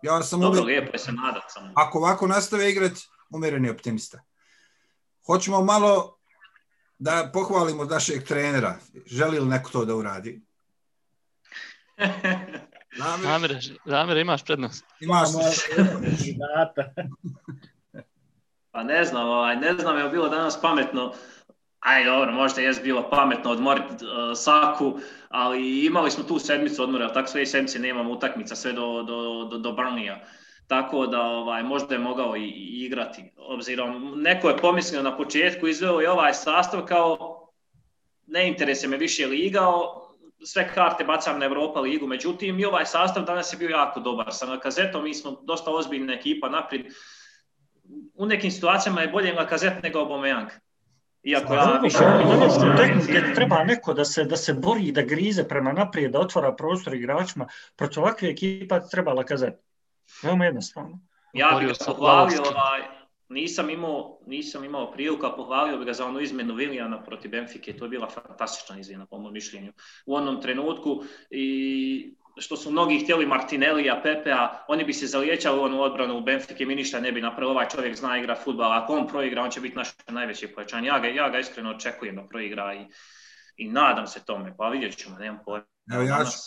Ja 0.02 0.24
sam 0.24 0.40
Dobro, 0.40 0.62
uvijek, 0.62 0.68
lijepo 0.68 0.96
je 0.96 1.00
se 1.00 1.12
nadat 1.12 1.44
samo. 1.48 1.74
ako 1.76 1.98
ovako 1.98 2.28
nastave 2.28 2.72
igrat, 2.72 2.92
umjereni 3.30 3.70
optimista. 3.70 4.22
Hoćemo 5.26 5.64
malo 5.64 6.18
da 7.02 7.30
pohvalimo 7.34 7.86
našeg 7.86 8.24
trenera. 8.24 8.76
Želi 9.06 9.40
li 9.40 9.46
neko 9.46 9.70
to 9.70 9.86
da 9.86 9.96
uradi? 9.96 10.42
Damir, 13.24 13.58
Damir, 13.86 14.18
imaš 14.18 14.46
prednost. 14.46 14.86
imaš 15.00 15.28
kandidata. 15.76 16.94
Pa 18.72 18.84
ne 18.84 19.06
znam, 19.06 19.28
ovaj, 19.28 19.56
ne 19.56 19.74
znam 19.74 19.98
je 19.98 20.10
bilo 20.10 20.30
danas 20.30 20.62
pametno, 20.62 21.14
aj 21.80 22.06
dobro, 22.06 22.32
možda 22.32 22.62
je 22.62 22.74
bilo 22.84 23.10
pametno 23.10 23.52
odmoriti 23.52 24.06
uh, 24.06 24.38
Saku, 24.38 25.00
ali 25.30 25.86
imali 25.86 26.12
smo 26.12 26.24
tu 26.24 26.40
sedmicu 26.40 26.84
odmora, 26.84 27.06
ali 27.06 27.14
tako 27.14 27.28
sve 27.28 27.46
sedmice 27.46 27.80
nemamo 27.80 28.12
utakmica 28.12 28.56
sve 28.56 28.74
do, 28.74 29.04
do, 29.04 29.46
do, 29.52 29.58
do 29.58 29.72
Burnleya. 29.72 30.20
Tako 30.72 31.08
da 31.08 31.22
ovaj, 31.22 31.64
možda 31.64 31.96
je 31.96 32.00
mogao 32.00 32.36
i, 32.36 32.44
i 32.44 32.86
igrati. 32.86 33.24
Obzirom, 33.38 34.14
neko 34.22 34.50
je 34.50 34.58
pomislio 34.58 35.02
na 35.02 35.18
početku, 35.18 35.68
izveo 35.68 36.00
je 36.00 36.12
ovaj 36.12 36.34
sastav 36.34 36.86
kao 36.86 37.38
ne 38.28 38.48
interesuje 38.48 38.90
me 38.90 38.98
više 38.98 39.26
liga, 39.26 39.62
sve 40.44 40.74
karte 40.74 41.04
bacam 41.04 41.40
na 41.40 41.46
Europa 41.46 41.80
ligu, 41.80 42.08
međutim 42.08 42.60
i 42.60 42.66
ovaj 42.66 42.86
sastav 42.86 43.24
danas 43.24 43.54
je 43.54 43.58
bio 43.58 43.70
jako 43.70 44.00
dobar. 44.00 44.28
Sa 44.34 44.46
Lakazetom 44.46 45.04
mi 45.04 45.14
smo 45.14 45.32
dosta 45.44 45.72
ozbiljna 45.72 46.14
ekipa 46.14 46.50
naprijed. 46.50 46.86
U 48.14 48.26
nekim 48.26 48.52
situacijama 48.52 49.02
je 49.02 49.08
bolje 49.08 49.34
Lakazet 49.34 49.84
nego 49.84 50.00
Aubameyang. 50.00 50.50
Iako 51.24 51.54
ja 51.54 51.80
više... 51.84 51.98
tekme 52.78 53.02
gdje 53.08 53.34
treba 53.36 53.64
neko 53.64 53.94
da 53.94 54.06
se, 54.06 54.24
da 54.24 54.38
se 54.38 54.54
bori 54.54 54.92
da 54.92 55.02
grize 55.02 55.48
prema 55.48 55.72
naprijed, 55.72 56.12
da 56.12 56.20
otvara 56.20 56.56
prostor 56.56 56.94
igračima. 56.94 57.48
Protiv 57.76 58.04
ovakve 58.04 58.30
ekipa 58.30 58.80
treba 58.80 59.14
lakazet. 59.14 59.71
Veoma 60.24 60.46
jednostavno. 60.46 61.00
Ja 61.34 61.58
bih 61.60 61.68
ga 61.68 61.74
pohvalio, 61.86 62.42
ovaj, 62.42 62.82
nisam 63.30 63.70
imao, 63.70 64.20
nisam 64.28 64.64
imao 64.64 64.92
priliku, 64.92 65.26
a 65.26 65.36
pohvalio 65.36 65.78
bih 65.78 65.86
ga 65.86 65.94
za 65.94 66.06
onu 66.06 66.20
izmenu 66.20 66.56
Vilijana 66.56 67.04
protiv 67.04 67.32
Benfike, 67.32 67.78
to 67.78 67.86
je 67.86 67.90
bila 67.90 68.10
fantastična 68.10 68.80
izmjena 68.80 69.06
po 69.06 69.18
mom 69.18 69.34
mišljenju. 69.34 69.74
U 70.06 70.16
onom 70.16 70.42
trenutku 70.42 71.04
i 71.30 72.16
što 72.38 72.58
su 72.58 72.72
mnogi 72.72 73.00
htjeli 73.00 73.26
Martinellija, 73.26 74.02
Pepea, 74.04 74.64
oni 74.68 74.84
bi 74.84 74.94
se 74.94 75.08
zaliječali 75.08 75.60
u 75.60 75.64
onu 75.64 75.82
odbranu 75.82 76.18
u 76.18 76.22
Benfike, 76.22 76.66
mi 76.66 76.76
ništa 76.76 77.00
ne 77.00 77.12
bi 77.12 77.22
napravili, 77.22 77.52
ovaj 77.52 77.68
čovjek 77.70 77.96
zna 77.96 78.18
igra 78.18 78.36
futbal, 78.36 78.72
ako 78.72 78.94
on 78.94 79.08
proigra, 79.08 79.44
on 79.44 79.52
će 79.52 79.62
biti 79.62 79.76
naš 79.76 79.90
najveći 80.08 80.48
pojačan. 80.48 80.86
Ja 80.86 81.00
ga, 81.00 81.08
ja 81.08 81.30
ga 81.30 81.40
iskreno 81.40 81.70
očekujem 81.70 82.16
da 82.16 82.24
proigra 82.24 82.74
i, 82.74 82.86
i 83.58 83.70
nadam 83.70 84.08
se 84.08 84.26
tome, 84.26 84.56
pa 84.58 84.70
vidjet 84.70 84.98
ćemo, 84.98 85.18
nemam 85.18 85.40
pojma. 85.46 85.66
Evo, 85.92 86.04
ja 86.04 86.26
ću, 86.26 86.38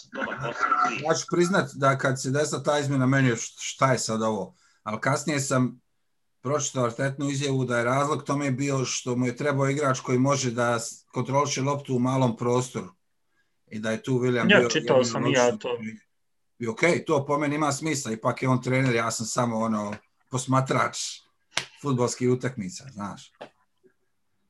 ja 1.08 1.14
ću 1.14 1.26
priznat 1.30 1.70
da 1.74 1.98
kad 1.98 2.22
se 2.22 2.30
desila 2.30 2.62
ta 2.62 2.78
izmjena 2.78 3.06
meni 3.06 3.28
je 3.28 3.36
št- 3.36 3.58
šta 3.58 3.92
je 3.92 3.98
sad 3.98 4.22
ovo, 4.22 4.54
ali 4.82 5.00
kasnije 5.00 5.40
sam 5.40 5.80
pročitao 6.40 6.84
artetnu 6.84 7.30
izjavu 7.30 7.64
da 7.64 7.78
je 7.78 7.84
razlog 7.84 8.22
tome 8.22 8.50
bio 8.50 8.84
što 8.84 9.16
mu 9.16 9.26
je 9.26 9.36
trebao 9.36 9.68
igrač 9.68 10.00
koji 10.00 10.18
može 10.18 10.50
da 10.50 10.78
kontroliše 11.12 11.62
loptu 11.62 11.96
u 11.96 11.98
malom 11.98 12.36
prostoru 12.36 12.88
i 13.70 13.78
da 13.78 13.90
je 13.90 14.02
tu 14.02 14.12
William 14.12 14.50
Ja, 14.50 14.58
bio 14.58 14.68
čitao 14.68 15.04
sam 15.04 15.26
i 15.26 15.32
ja 15.32 15.56
to. 15.56 15.78
I 16.58 16.68
ok, 16.68 16.80
to 17.06 17.26
po 17.26 17.38
meni 17.38 17.54
ima 17.54 17.72
smisla, 17.72 18.12
ipak 18.12 18.42
je 18.42 18.48
on 18.48 18.62
trener, 18.62 18.94
ja 18.94 19.10
sam 19.10 19.26
samo 19.26 19.56
ono 19.56 19.94
posmatrač 20.30 20.98
futbolskih 21.82 22.30
utakmica, 22.30 22.84
znaš. 22.92 23.32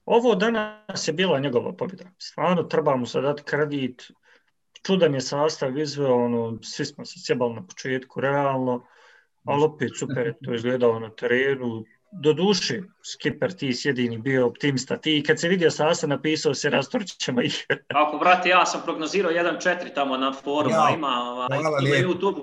Ovo 0.04 0.34
danas 0.34 1.08
je 1.08 1.12
bila 1.12 1.38
njegova 1.38 1.72
pobjeda. 1.76 2.04
Stvarno 2.18 2.62
treba 2.62 2.96
mu 2.96 3.06
se 3.06 3.20
dati 3.20 3.42
kredit. 3.42 4.02
Čudan 4.86 5.14
je 5.14 5.20
sastav 5.20 5.78
izveo, 5.78 6.24
ono, 6.24 6.58
svi 6.62 6.84
smo 6.84 7.04
se 7.04 7.14
sjebali 7.18 7.54
na 7.54 7.66
početku, 7.66 8.20
realno, 8.20 8.86
ali 9.44 9.64
opet 9.64 9.90
super 9.98 10.26
je 10.26 10.34
to 10.44 10.54
izgledalo 10.54 10.98
na 10.98 11.10
terenu. 11.10 11.84
Do 12.12 12.32
duše, 12.32 12.82
Skipper, 13.04 13.52
ti 13.52 13.72
si 13.72 13.88
jedini 13.88 14.18
bio 14.18 14.46
optimista. 14.46 14.96
Ti 14.96 15.24
kad 15.26 15.40
se 15.40 15.48
vidio 15.48 15.70
sastav 15.70 16.08
napisao 16.08 16.54
se 16.54 16.70
rastorčit 16.70 17.18
ćemo 17.18 17.42
ih. 17.42 17.66
Ako, 17.94 18.18
brate, 18.18 18.48
ja 18.48 18.66
sam 18.66 18.80
prognozirao 18.84 19.32
1-4 19.32 19.94
tamo 19.94 20.16
na 20.16 20.32
forumu, 20.32 20.74
Ja, 20.74 20.94
ima, 20.94 21.08
ovaj, 21.08 21.58
ima. 21.58 22.08
YouTube. 22.08 22.42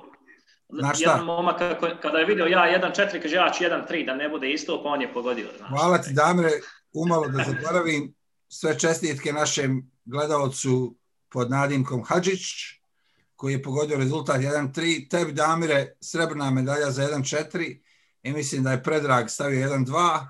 Znaš 0.70 1.00
šta? 1.00 1.12
Jedan 1.12 1.26
momak 1.26 1.60
kako- 1.60 1.98
kada 2.02 2.18
je 2.18 2.26
vidio 2.26 2.46
ja 2.46 2.60
1-4, 2.60 3.22
kaže 3.22 3.36
ja 3.36 3.50
ću 3.50 3.64
1-3, 3.64 4.06
da 4.06 4.16
ne 4.16 4.30
bude 4.30 4.52
isto, 4.52 4.84
pa 4.84 4.90
on 4.90 5.02
je 5.02 5.14
pogodio. 5.14 5.48
Znaš. 5.58 5.70
Hvala 5.70 5.98
ti 5.98 6.14
Damire, 6.14 6.52
umalo 6.94 7.28
da 7.28 7.44
zaboravim 7.44 8.14
sve 8.48 8.80
čestitke 8.80 9.34
našem 9.34 9.92
gledalcu 10.06 10.96
pod 11.32 11.50
nadimkom 11.50 12.04
Hadžić, 12.04 12.42
koji 13.36 13.54
je 13.54 13.64
pogodio 13.64 13.98
rezultat 13.98 14.42
1-3. 14.42 15.10
Tebi 15.10 15.34
Damire, 15.34 15.96
srebrna 16.02 16.52
medalja 16.52 16.92
za 16.92 17.04
1-4 17.04 17.80
i 18.24 18.34
mislim 18.34 18.64
da 18.64 18.72
je 18.72 18.84
Predrag 18.84 19.30
stavio 19.30 19.70
1-2, 19.70 20.28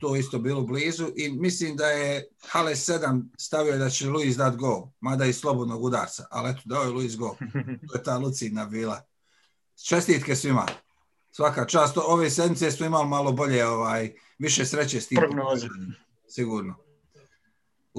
to 0.00 0.16
isto 0.16 0.38
bilo 0.38 0.62
blizu 0.62 1.08
i 1.16 1.30
mislim 1.30 1.76
da 1.76 1.86
je 1.86 2.28
Hale 2.48 2.72
7 2.72 3.22
stavio 3.38 3.78
da 3.78 3.90
će 3.90 4.08
Luis 4.08 4.36
dat 4.36 4.56
gol, 4.56 4.88
mada 5.00 5.24
i 5.24 5.32
slobodnog 5.32 5.84
udarca, 5.84 6.26
ali 6.30 6.50
eto, 6.50 6.60
dao 6.64 6.82
je 6.82 6.90
Luis 6.90 7.16
gol. 7.16 7.34
To 7.88 7.98
je 7.98 8.02
ta 8.02 8.18
lucidna 8.18 8.66
bila. 8.66 9.02
Čestitke 9.88 10.36
svima. 10.36 10.66
Svaka 11.30 11.64
čast. 11.66 11.96
Ove 11.96 12.30
sedmice 12.30 12.70
smo 12.70 12.86
imali 12.86 13.08
malo 13.08 13.32
bolje, 13.32 13.66
ovaj, 13.66 14.14
više 14.38 14.66
sreće 14.66 15.00
s 15.00 15.08
tim. 15.08 15.18
Sigurno. 16.28 16.89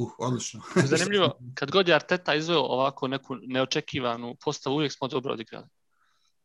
Uh, 0.03 0.11
odlično. 0.17 0.61
Zanimljivo, 0.75 1.37
kad 1.57 1.71
god 1.71 1.87
je 1.87 1.95
Arteta 1.95 2.35
izveo 2.35 2.59
ovako 2.59 3.07
neku 3.07 3.35
neočekivanu 3.35 4.35
postavu, 4.43 4.75
uvijek 4.75 4.91
smo 4.91 5.07
dobro 5.07 5.33
odigrali. 5.33 5.67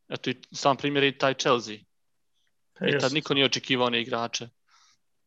Eto 0.08 0.30
i 0.30 0.42
sam 0.52 0.76
primjer 0.76 1.04
i 1.04 1.18
taj 1.18 1.34
Chelsea. 1.34 1.76
Pa 2.78 2.86
I 2.86 2.98
tad 2.98 3.12
niko 3.12 3.34
nije 3.34 3.46
očekivao 3.46 3.90
ni 3.90 4.00
igrače. 4.00 4.48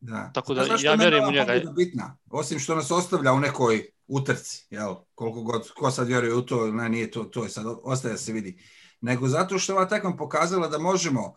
Da. 0.00 0.30
Tako 0.34 0.54
da 0.54 0.62
ja 0.80 0.94
vjerujem 0.94 1.28
u 1.28 1.32
njega. 1.32 1.72
bitna? 1.76 2.18
Osim 2.30 2.58
što 2.58 2.74
nas 2.74 2.90
ostavlja 2.90 3.32
u 3.32 3.40
nekoj 3.40 3.86
utrci, 4.06 4.66
jel? 4.70 4.94
Koliko 5.14 5.42
god, 5.42 5.70
ko 5.70 5.90
sad 5.90 6.06
vjeruje 6.06 6.34
u 6.34 6.42
to, 6.42 6.66
ne, 6.66 6.88
nije 6.88 7.10
to, 7.10 7.24
to 7.24 7.44
je 7.44 7.50
sad, 7.50 7.66
ostaje 7.82 8.12
da 8.12 8.18
se 8.18 8.32
vidi. 8.32 8.62
Nego 9.00 9.28
zato 9.28 9.58
što 9.58 9.72
ova 9.72 9.88
tekma 9.88 10.16
pokazala 10.16 10.68
da 10.68 10.78
možemo 10.78 11.34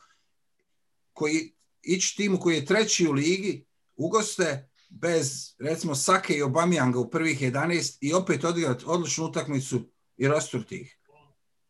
koji, 1.13 1.55
ići 1.81 2.15
timu 2.17 2.39
koji 2.39 2.55
je 2.55 2.65
treći 2.65 3.07
u 3.07 3.11
ligi, 3.11 3.65
ugoste 3.95 4.69
bez, 4.93 5.55
recimo, 5.59 5.95
Sake 5.95 6.33
i 6.33 6.41
Obamijanga 6.41 6.99
u 6.99 7.09
prvih 7.09 7.41
11 7.41 7.97
i 8.01 8.13
opet 8.13 8.43
odigrati 8.43 8.85
odličnu 8.87 9.25
utakmicu 9.25 9.89
i 10.17 10.27
rasturti 10.27 10.75
ih. 10.75 10.99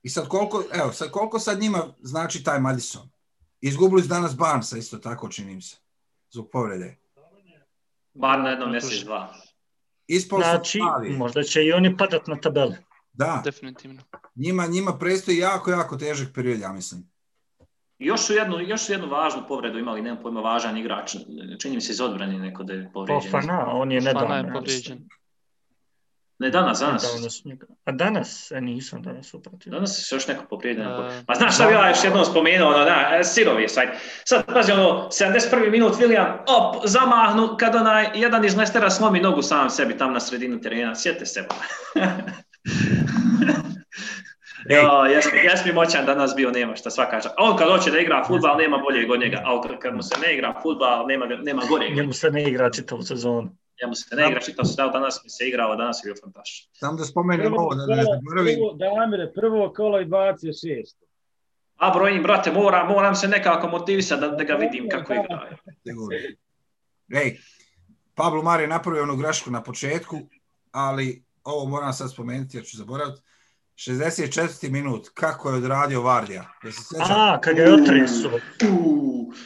I 0.03 0.09
sad 0.09 0.27
koliko, 0.27 0.63
evo, 0.73 0.91
sad 0.91 1.11
koliko 1.11 1.39
sad 1.39 1.61
njima 1.61 1.93
znači 2.01 2.43
taj 2.43 2.59
Madison? 2.59 3.09
Izgubili 3.61 4.01
su 4.01 4.07
danas 4.07 4.37
Barnesa, 4.37 4.77
isto 4.77 4.97
tako 4.97 5.29
činim 5.29 5.61
se, 5.61 5.77
zbog 6.31 6.49
povrede. 6.51 6.97
Bar 8.13 8.39
na 8.39 8.49
jednom 8.49 8.71
mjesec, 8.71 9.03
dva. 9.03 9.33
Ispali 10.07 10.43
su 10.43 10.49
Znači, 10.49 10.79
možda 11.17 11.43
će 11.43 11.63
i 11.63 11.73
oni 11.73 11.97
padat 11.97 12.27
na 12.27 12.41
tabeli. 12.41 12.75
Da, 13.13 13.41
Definitivno. 13.45 14.01
njima, 14.35 14.67
njima 14.67 14.97
predstoji 14.97 15.37
jako, 15.37 15.71
jako 15.71 15.97
težak 15.97 16.33
period, 16.35 16.59
ja 16.59 16.73
mislim. 16.73 17.12
Još 17.99 18.21
su 18.21 18.33
jednu, 18.33 18.59
još 18.59 18.81
su 18.81 18.91
jednu 18.91 19.07
važnu 19.07 19.43
povredu 19.47 19.79
imali, 19.79 20.01
nemam 20.01 20.23
pojma, 20.23 20.41
važan 20.41 20.77
igrač. 20.77 21.15
Čini 21.61 21.75
mi 21.75 21.81
se 21.81 21.91
iz 21.91 22.01
odbrane 22.01 22.39
neko 22.39 22.63
da 22.63 22.73
je 22.73 22.89
povrijeđen. 22.93 23.31
Fofana, 23.31 23.67
on 23.67 23.91
je 23.91 24.01
nedavno. 24.01 24.27
Fana 24.27 24.37
je 24.37 24.53
povrijeđen. 24.53 25.07
Ne, 26.39 26.49
danas, 26.49 26.79
danas. 26.79 27.05
A 27.85 27.91
danas? 27.91 28.51
E, 28.51 28.61
nisam 28.61 29.01
danas 29.01 29.33
upratio. 29.33 29.71
Danas 29.71 30.05
se 30.09 30.15
još 30.15 30.27
neko 30.27 30.45
povrijeđen. 30.49 30.83
E, 30.83 31.23
Ma 31.27 31.35
znaš 31.35 31.55
šta 31.55 31.67
bi 31.67 31.73
ja 31.73 31.89
još 31.89 32.03
jednom 32.03 32.25
spomenuo, 32.25 32.67
ono, 32.67 32.85
da, 32.85 33.17
e, 33.19 33.23
sirovi 33.23 33.69
sajt. 33.69 33.89
Sad, 34.25 34.53
pazi, 34.53 34.71
ono, 34.71 35.09
71. 35.11 35.71
minut, 35.71 35.93
William, 35.93 36.37
op, 36.47 36.83
zamahnu, 36.85 37.55
kad 37.59 37.75
onaj, 37.75 38.09
jedan 38.15 38.45
iz 38.45 38.55
Lestera 38.55 38.89
slomi 38.89 39.19
nogu 39.19 39.41
sam 39.41 39.69
sebi 39.69 39.97
tam 39.97 40.13
na 40.13 40.19
sredinu 40.19 40.61
terena, 40.61 40.95
sjete 40.95 41.25
se. 41.25 41.47
Jo, 44.69 44.81
jes, 45.05 45.25
mi- 45.33 45.39
jes 45.39 45.65
mi 45.65 45.73
moćan 45.73 46.05
danas 46.05 46.35
bio, 46.35 46.51
nema 46.51 46.75
šta 46.75 46.89
svaka 46.89 47.21
čast. 47.21 47.35
On 47.39 47.57
kad 47.57 47.69
hoće 47.69 47.91
da 47.91 47.99
igra 47.99 48.23
futbal, 48.27 48.57
nema 48.57 48.77
boljeg 48.77 49.11
od 49.11 49.19
njega, 49.19 49.41
ali 49.43 49.79
kad- 49.79 49.95
mu 49.95 50.03
se 50.03 50.15
ne 50.19 50.33
igra 50.33 50.59
futbal, 50.61 51.07
nema, 51.07 51.25
nema 51.25 51.61
goreg. 51.69 51.95
Njemu 51.95 52.13
se 52.13 52.31
ne 52.31 52.43
igra 52.43 52.69
čitavu 52.69 53.01
sezonu. 53.01 53.55
Njemu 53.81 53.95
se 53.95 54.15
ne 54.15 54.27
igra, 54.29 54.39
čitao 54.39 54.65
se, 54.65 54.75
danas 54.93 55.21
mi 55.23 55.29
se 55.29 55.47
igrao, 55.47 55.75
danas 55.75 55.97
je 55.97 56.05
bio 56.05 56.15
fantastičan. 56.23 56.69
Samo 56.73 56.97
da 56.97 57.03
spomenem 57.05 57.45
Prvo, 57.45 57.61
ovo, 57.61 57.75
da 57.75 57.85
ne 57.85 58.03
zaboravim. 58.03 58.55
prvo, 58.55 58.73
Damire, 58.73 59.31
prvo 59.33 59.73
kolo 59.73 60.01
i 60.01 60.05
26. 60.05 60.95
A 61.77 61.89
brojim, 61.89 62.23
brate, 62.23 62.51
moram, 62.51 62.87
moram 62.87 63.15
se 63.15 63.27
nekako 63.27 63.67
motivisati 63.67 64.21
da, 64.21 64.27
da 64.27 64.43
ga 64.43 64.53
vidim 64.55 64.89
kako 64.89 65.13
igra. 65.13 65.57
Ej, 67.15 67.37
Pablo 68.15 68.43
Mar 68.43 68.59
je 68.61 68.67
napravio 68.67 69.03
onu 69.03 69.15
grešku 69.15 69.51
na 69.51 69.63
početku, 69.63 70.19
ali 70.71 71.23
ovo 71.43 71.65
moram 71.65 71.93
sad 71.93 72.11
spomenuti 72.11 72.57
jer 72.57 72.65
ću 72.65 72.77
zaboraviti. 72.77 73.21
64. 73.75 74.69
minut, 74.69 75.09
kako 75.13 75.49
je 75.49 75.55
odradio 75.55 76.01
Vardija. 76.01 76.45
Jesi 76.63 76.83
se? 76.83 76.95
A, 76.99 77.39
kad 77.41 77.55
ga 77.55 77.61
je 77.61 77.73
otresu. 77.73 78.29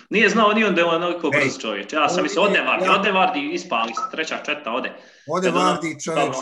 Nije 0.10 0.30
znao 0.30 0.54
ni 0.54 0.64
on 0.64 0.76
da 0.76 0.82
je 0.82 0.86
on 0.86 0.96
onoliko 0.96 1.30
brz 1.30 1.58
čovječ. 1.58 1.94
Ja 1.94 2.10
sam 2.10 2.24
mislio, 2.24 2.44
ode 2.44 2.62
Vardi, 2.62 2.90
ode 2.90 3.12
Vardi, 3.12 3.50
ispali 3.54 3.94
se, 3.94 4.02
treća 4.12 4.38
četvrta, 4.38 4.72
ode. 4.72 4.94
Ode 5.28 5.52
Vardi, 5.52 6.00
čovjek. 6.04 6.34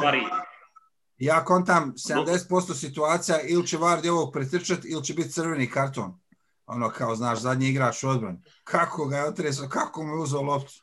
Ja 1.17 1.45
kontam 1.45 1.93
70% 2.10 2.74
situacija 2.74 3.41
ili 3.41 3.67
će 3.67 3.78
Vardi 3.78 4.10
ovog 4.10 4.34
pretrčati 4.34 4.88
ili 4.88 5.04
će 5.04 5.13
biti 5.13 5.30
crveni 5.30 5.69
karton. 5.69 6.19
Ono 6.65 6.89
kao, 6.89 7.15
znaš, 7.15 7.39
zadnji 7.39 7.67
igrač 7.67 8.04
u 8.04 8.10
odbrani. 8.10 8.38
Kako 8.63 9.06
ga 9.06 9.17
je 9.17 9.26
otresao, 9.26 9.69
kako 9.69 10.04
mu 10.04 10.10
je 10.10 10.19
uzeo 10.21 10.41
loptu. 10.41 10.74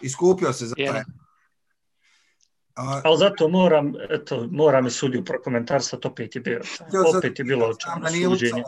Iskupio 0.00 0.52
se 0.52 0.66
za 0.66 0.74
taj. 0.74 1.02
A, 2.74 3.00
Ali 3.04 3.18
zato 3.18 3.48
moram, 3.48 3.92
eto, 4.10 4.48
moram 4.50 4.86
i 4.86 4.90
sudiju 4.90 5.24
prokomentarsati, 5.24 6.06
opet 6.06 6.36
je 6.36 6.40
bio, 6.40 6.60
opet 7.16 7.38
je 7.38 7.44
bilo 7.44 7.74
suđenje. 8.28 8.62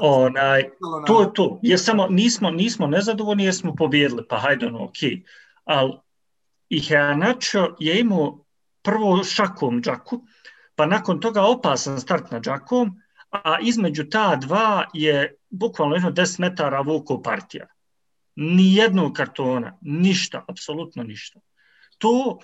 Onaj, 0.00 0.70
to 1.06 1.20
je 1.20 1.28
to. 1.34 1.60
Je 1.62 1.78
samo, 1.78 2.06
nismo, 2.06 2.50
nismo 2.50 2.86
nezadovoljni 2.86 3.44
jer 3.44 3.54
smo 3.54 3.74
pobjedili, 3.74 4.24
pa 4.28 4.38
hajde 4.38 4.66
ono, 4.66 4.84
ok. 4.84 4.96
Ali 5.64 5.92
i 6.68 6.80
Heanacho 6.80 7.76
je 7.78 8.00
imao 8.00 8.44
prvo 8.82 9.24
šakom 9.24 9.82
džaku, 9.82 10.22
pa 10.74 10.86
nakon 10.86 11.20
toga 11.20 11.42
opasan 11.42 12.00
start 12.00 12.30
na 12.30 12.40
džakom, 12.40 13.02
a 13.30 13.58
između 13.62 14.04
ta 14.04 14.36
dva 14.36 14.84
je 14.92 15.36
bukvalno 15.50 15.94
jedno 15.94 16.10
10 16.10 16.40
metara 16.40 16.80
vuko 16.80 17.22
partija. 17.22 17.66
Ni 18.36 18.74
jednog 18.74 19.12
kartona, 19.12 19.78
ništa, 19.80 20.44
apsolutno 20.48 21.02
ništa. 21.02 21.40
To 21.98 22.38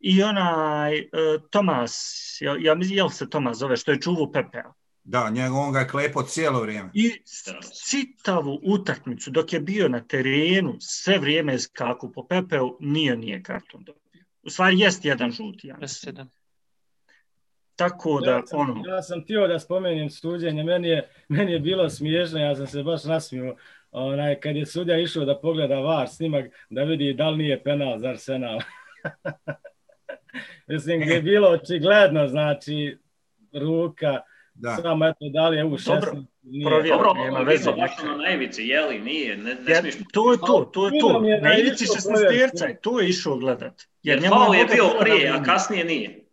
i 0.00 0.22
onaj 0.22 0.98
e, 0.98 1.06
Tomas, 1.50 2.36
ja, 2.40 2.56
ja 2.60 2.76
jel 2.80 3.08
se 3.08 3.30
Tomas 3.30 3.58
zove, 3.58 3.76
što 3.76 3.92
je 3.92 4.00
čuvu 4.00 4.32
Pepea. 4.32 4.72
Da, 5.04 5.30
njega, 5.30 5.54
on 5.54 5.72
ga 5.72 5.78
je 5.78 5.88
klepo 5.88 6.22
cijelo 6.22 6.60
vrijeme. 6.60 6.90
I 6.94 7.12
citavu 7.72 8.60
utakmicu 8.62 9.30
dok 9.30 9.52
je 9.52 9.60
bio 9.60 9.88
na 9.88 10.00
terenu, 10.00 10.76
sve 10.80 11.18
vrijeme 11.18 11.52
je 11.52 11.58
skaku 11.58 12.12
po 12.12 12.26
Pepeu, 12.26 12.76
nije 12.80 13.16
nije 13.16 13.42
karton 13.42 13.84
dobio. 13.84 14.24
U 14.42 14.50
stvari 14.50 14.78
jest 14.78 15.04
jedan 15.04 15.30
žuti, 15.30 15.66
ja 15.66 15.76
mislim. 15.80 16.14
S7. 16.14 16.26
Tako 17.76 18.20
da, 18.20 18.30
Ja 18.30 18.46
sam, 18.46 18.60
ono, 18.60 18.82
ja 18.86 19.02
sam 19.02 19.22
htio 19.22 19.48
da 19.48 19.58
spomenem 19.58 20.10
suđenje, 20.10 20.64
meni 20.64 20.88
je, 20.88 21.08
meni 21.28 21.52
je 21.52 21.60
bilo 21.60 21.90
smiješno, 21.90 22.38
ja 22.38 22.56
sam 22.56 22.66
se 22.66 22.82
baš 22.82 23.04
nasmio 23.04 23.56
onaj, 23.90 24.40
kad 24.40 24.56
je 24.56 24.66
sudja 24.66 24.98
išao 24.98 25.24
da 25.24 25.40
pogleda 25.40 25.80
VAR 25.80 26.08
snimak, 26.08 26.44
da 26.70 26.82
vidi 26.82 27.14
da 27.14 27.30
li 27.30 27.38
nije 27.38 27.62
penal 27.62 27.98
za 27.98 28.08
Arsenal. 28.08 28.60
Mislim, 30.66 31.02
je 31.02 31.22
bilo 31.22 31.48
očigledno, 31.48 32.28
znači, 32.28 32.98
ruka, 33.52 34.20
Da. 34.54 34.76
samo 34.76 35.06
eto, 35.06 35.28
da 35.32 35.48
li 35.48 35.56
je 35.56 35.64
u 35.64 35.70
16. 35.70 35.94
Dobro, 35.94 36.12
nije. 36.42 36.66
provjeri. 36.66 36.88
Dobro, 36.88 37.14
nema 37.14 37.38
veze, 37.40 37.70
neka. 37.70 38.02
ono 38.02 38.16
na 38.16 38.30
ivici, 38.30 38.62
jeli, 38.62 38.98
nije, 39.00 39.36
ne, 39.36 39.54
ne 39.54 39.60
jer 39.66 39.78
smiješ... 39.78 39.94
to 40.12 40.32
je 40.32 40.38
to, 40.38 40.70
to 40.72 40.86
je 40.86 41.00
to. 41.00 41.20
Da 41.20 41.48
Na 41.48 41.58
ivici 41.58 41.84
išao 41.84 41.94
16 41.96 42.02
terca 42.02 42.12
provjeriti. 42.12 42.82
to 42.82 43.00
je 43.00 43.08
išao 43.08 43.36
gledat. 43.36 43.82
Jer 44.02 44.22
njemu 44.22 44.34
faul 44.34 44.54
je 44.54 44.64
bio 44.64 44.84
prije, 45.00 45.28
a 45.30 45.42
kasnije 45.42 45.84
nije. 45.84 46.24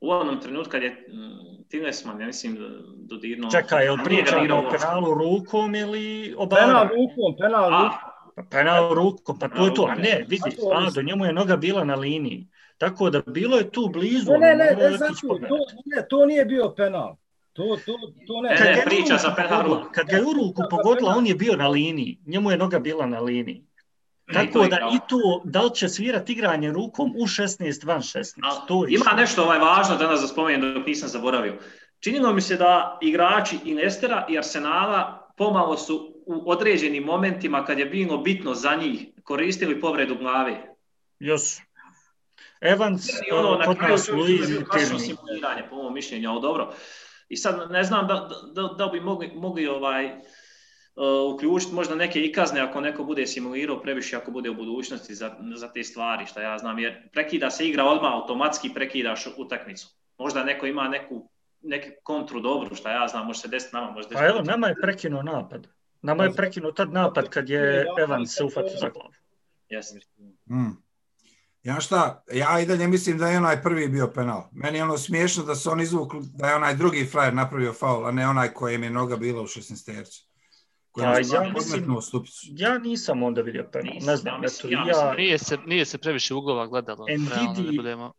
u 0.00 0.10
onom 0.10 0.40
trenutku 0.40 0.70
kad 0.70 0.82
je 0.82 0.90
mm, 0.90 1.64
Tilesman, 1.68 2.20
ja 2.20 2.26
mislim, 2.26 2.58
dodirnuo... 2.96 3.50
Čekaj, 3.50 3.84
je 3.84 3.90
li 3.90 3.98
dirao 4.42 4.58
o 4.58 4.70
penalu 4.70 5.14
rukom 5.14 5.74
ili 5.74 6.34
o 6.38 6.48
Penal 6.48 6.82
rukom, 6.82 7.36
penal 7.38 7.70
rukom. 7.70 7.98
Penal 8.50 8.94
rukom, 8.94 9.38
pa 9.38 9.48
to 9.48 9.64
je 9.66 9.74
to. 9.74 9.86
A 9.90 9.94
ne, 9.94 10.24
vidi, 10.28 10.56
Ado, 10.74 11.02
njemu 11.02 11.24
je 11.24 11.32
noga 11.32 11.56
bila 11.56 11.84
na 11.84 11.94
liniji. 11.94 12.46
Tako 12.78 13.10
da 13.10 13.22
bilo 13.22 13.56
je 13.56 13.70
tu 13.70 13.88
blizu. 13.88 14.30
Ne, 14.30 14.38
ne, 14.38 14.56
ne, 14.56 14.68
pogledat. 14.70 15.10
to, 15.20 15.56
ne, 15.86 16.06
to 16.08 16.26
nije 16.26 16.44
bio 16.44 16.70
penal. 16.70 17.16
To, 17.52 17.62
to, 17.86 17.92
to 18.26 18.40
ne. 18.40 18.48
Ne, 18.48 18.56
Kad 18.56 18.66
ne, 18.66 18.82
priča 18.84 19.12
ruku 19.12 19.22
za 19.22 19.34
penal 19.36 19.50
pogodila- 19.52 19.76
ruku. 19.76 19.90
Kad 19.92 20.06
ga 20.06 20.16
je 20.16 20.22
u 20.22 20.32
ruku 20.34 20.62
pogodila, 20.70 21.14
on 21.16 21.26
je 21.26 21.34
bio 21.34 21.56
na 21.56 21.68
liniji. 21.68 22.18
Njemu 22.26 22.50
je 22.50 22.56
noga 22.56 22.78
bila 22.78 23.06
na 23.06 23.20
liniji. 23.20 23.62
Tako 24.32 24.66
da 24.66 24.76
i 24.76 24.98
to, 25.08 25.18
da 25.44 25.62
li 25.62 25.74
će 25.74 25.88
svirati 25.88 26.32
igranje 26.32 26.72
rukom 26.72 27.12
u 27.16 27.26
16, 27.26 27.86
van 27.86 28.00
16. 28.00 28.38
A, 28.42 28.66
To 28.66 28.84
je 28.84 28.94
ima 28.94 29.12
nešto 29.16 29.42
ovaj 29.42 29.58
važno 29.58 29.96
danas 29.96 30.20
da 30.20 30.26
spomenem 30.26 30.74
dok 30.74 30.86
nisam 30.86 31.08
zaboravio. 31.08 31.58
Činilo 32.00 32.32
mi 32.32 32.40
se 32.40 32.56
da 32.56 32.98
igrači 33.02 33.58
i 33.64 33.74
Lestera 33.74 34.26
i 34.28 34.38
Arsenala 34.38 35.28
pomalo 35.36 35.76
su 35.76 36.14
u 36.26 36.50
određenim 36.50 37.02
momentima 37.04 37.64
kad 37.64 37.78
je 37.78 37.86
bilo 37.86 38.18
bitno 38.18 38.54
za 38.54 38.74
njih 38.74 39.06
koristili 39.22 39.80
povredu 39.80 40.14
glave. 40.14 40.74
Još. 41.20 41.42
Evans, 42.60 43.08
I 43.08 43.32
ono, 43.32 43.52
uh, 43.52 43.58
na 43.58 43.64
kod 43.64 43.78
kraju 43.78 43.92
nas 43.92 44.08
Luiz 44.08 44.50
i 44.50 44.98
simuliranje, 44.98 45.62
po 45.70 45.76
mom 45.76 45.94
mišljenju, 45.94 46.30
ali 46.30 46.42
dobro. 46.42 46.72
I 47.28 47.36
sad 47.36 47.70
ne 47.70 47.84
znam 47.84 48.06
da, 48.06 48.28
da, 48.54 48.62
da 48.62 48.86
bi 48.86 49.00
mogli, 49.00 49.32
mogli 49.34 49.66
ovaj, 49.66 50.06
uh, 50.06 51.34
uključiti 51.34 51.74
možda 51.74 51.94
neke 51.94 52.20
i 52.20 52.32
kazne 52.32 52.60
ako 52.60 52.80
neko 52.80 53.04
bude 53.04 53.26
simulirao 53.26 53.80
previše 53.80 54.16
ako 54.16 54.30
bude 54.30 54.50
u 54.50 54.54
budućnosti 54.54 55.14
za, 55.14 55.36
za 55.54 55.72
te 55.72 55.84
stvari, 55.84 56.26
što 56.26 56.40
ja 56.40 56.58
znam, 56.58 56.78
jer 56.78 57.10
prekida 57.12 57.50
se 57.50 57.68
igra 57.68 57.84
odmah, 57.84 58.12
automatski 58.12 58.70
prekidaš 58.74 59.26
utakmicu. 59.36 59.88
Možda 60.18 60.44
neko 60.44 60.66
ima 60.66 60.88
neku, 60.88 61.30
neku 61.62 61.88
kontru 62.02 62.40
dobru, 62.40 62.74
što 62.74 62.88
ja 62.88 63.08
znam, 63.08 63.26
može 63.26 63.40
se 63.40 63.48
desiti 63.48 63.76
nama, 63.76 63.90
može 63.90 64.08
se 64.08 64.14
Pa 64.14 64.20
desiti. 64.20 64.38
evo, 64.38 64.44
nama 64.44 64.68
je 64.68 64.74
prekinuo 64.82 65.22
napad. 65.22 65.68
Nama 66.02 66.24
je 66.24 66.32
prekinuo 66.32 66.72
tad 66.72 66.92
napad 66.92 67.28
kad 67.28 67.48
je 67.48 67.86
Evans 68.02 68.34
se 68.34 68.44
ufatio 68.44 68.76
za 68.80 68.88
glavu. 68.88 69.12
Jeste. 69.68 69.98
Mm. 70.46 70.87
Ja 71.68 71.80
šta, 71.80 72.22
ja 72.32 72.60
i 72.60 72.66
dalje 72.66 72.88
mislim 72.88 73.18
da 73.18 73.28
je 73.28 73.38
onaj 73.38 73.62
prvi 73.62 73.88
bio 73.88 74.06
penal. 74.14 74.42
Meni 74.52 74.78
je 74.78 74.84
ono 74.84 74.98
smiješno 74.98 75.44
da 75.44 75.54
se 75.54 75.70
on 75.70 75.80
izvukli, 75.80 76.20
da 76.34 76.48
je 76.48 76.54
onaj 76.54 76.74
drugi 76.74 77.06
frajer 77.06 77.34
napravio 77.34 77.72
faul, 77.72 78.06
a 78.06 78.10
ne 78.10 78.28
onaj 78.28 78.48
kojem 78.48 78.82
je 78.82 78.90
noga 78.90 79.16
bila 79.16 79.42
u 79.42 79.46
16 79.46 79.86
tercu. 79.86 80.24
Pa 80.24 80.92
Kojem 80.92 81.10
je 81.10 81.24
ja 81.34 81.52
mislim-. 81.54 81.86
Ja 82.44 82.78
nisam 82.78 83.22
onda 83.22 83.40
vidio 83.40 83.68
penal, 83.72 83.94
Nisam, 83.94 84.06
ne 84.06 84.16
znam, 84.16 84.34
ja 84.34 84.40
mislim- 84.40 84.72
eto, 84.72 84.88
ja 84.88 85.06
ja, 85.06 85.14
Nije 85.14 85.38
se, 85.38 85.58
nije 85.66 85.84
se 85.84 85.98
previše 85.98 86.34
uglova 86.34 86.66
gledalo. 86.66 87.06
Realno 87.30 87.72
budemo. 87.76 88.12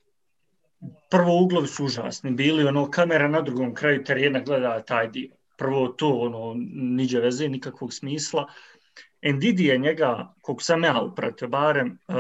prvo 1.10 1.42
uglovi 1.42 1.68
su 1.68 1.86
užasni, 1.86 2.32
bili 2.32 2.68
ono 2.68 2.92
kamera 2.92 3.28
na 3.28 3.42
drugom 3.42 3.74
kraju 3.74 4.04
terena 4.04 4.40
gleda 4.40 4.84
taj 4.84 5.08
dio. 5.08 5.30
Prvo 5.58 5.88
to, 5.88 6.10
ono, 6.10 6.54
niđe 6.74 7.20
veze, 7.20 7.48
nikakvog 7.50 7.94
smisla. 7.94 8.48
Ndidi 9.22 9.66
je 9.66 9.78
njega, 9.78 10.34
koliko 10.42 10.64
sam 10.64 10.84
ja 10.84 11.02
upratio, 11.02 11.48
barem 11.48 12.00
uh, 12.08 12.16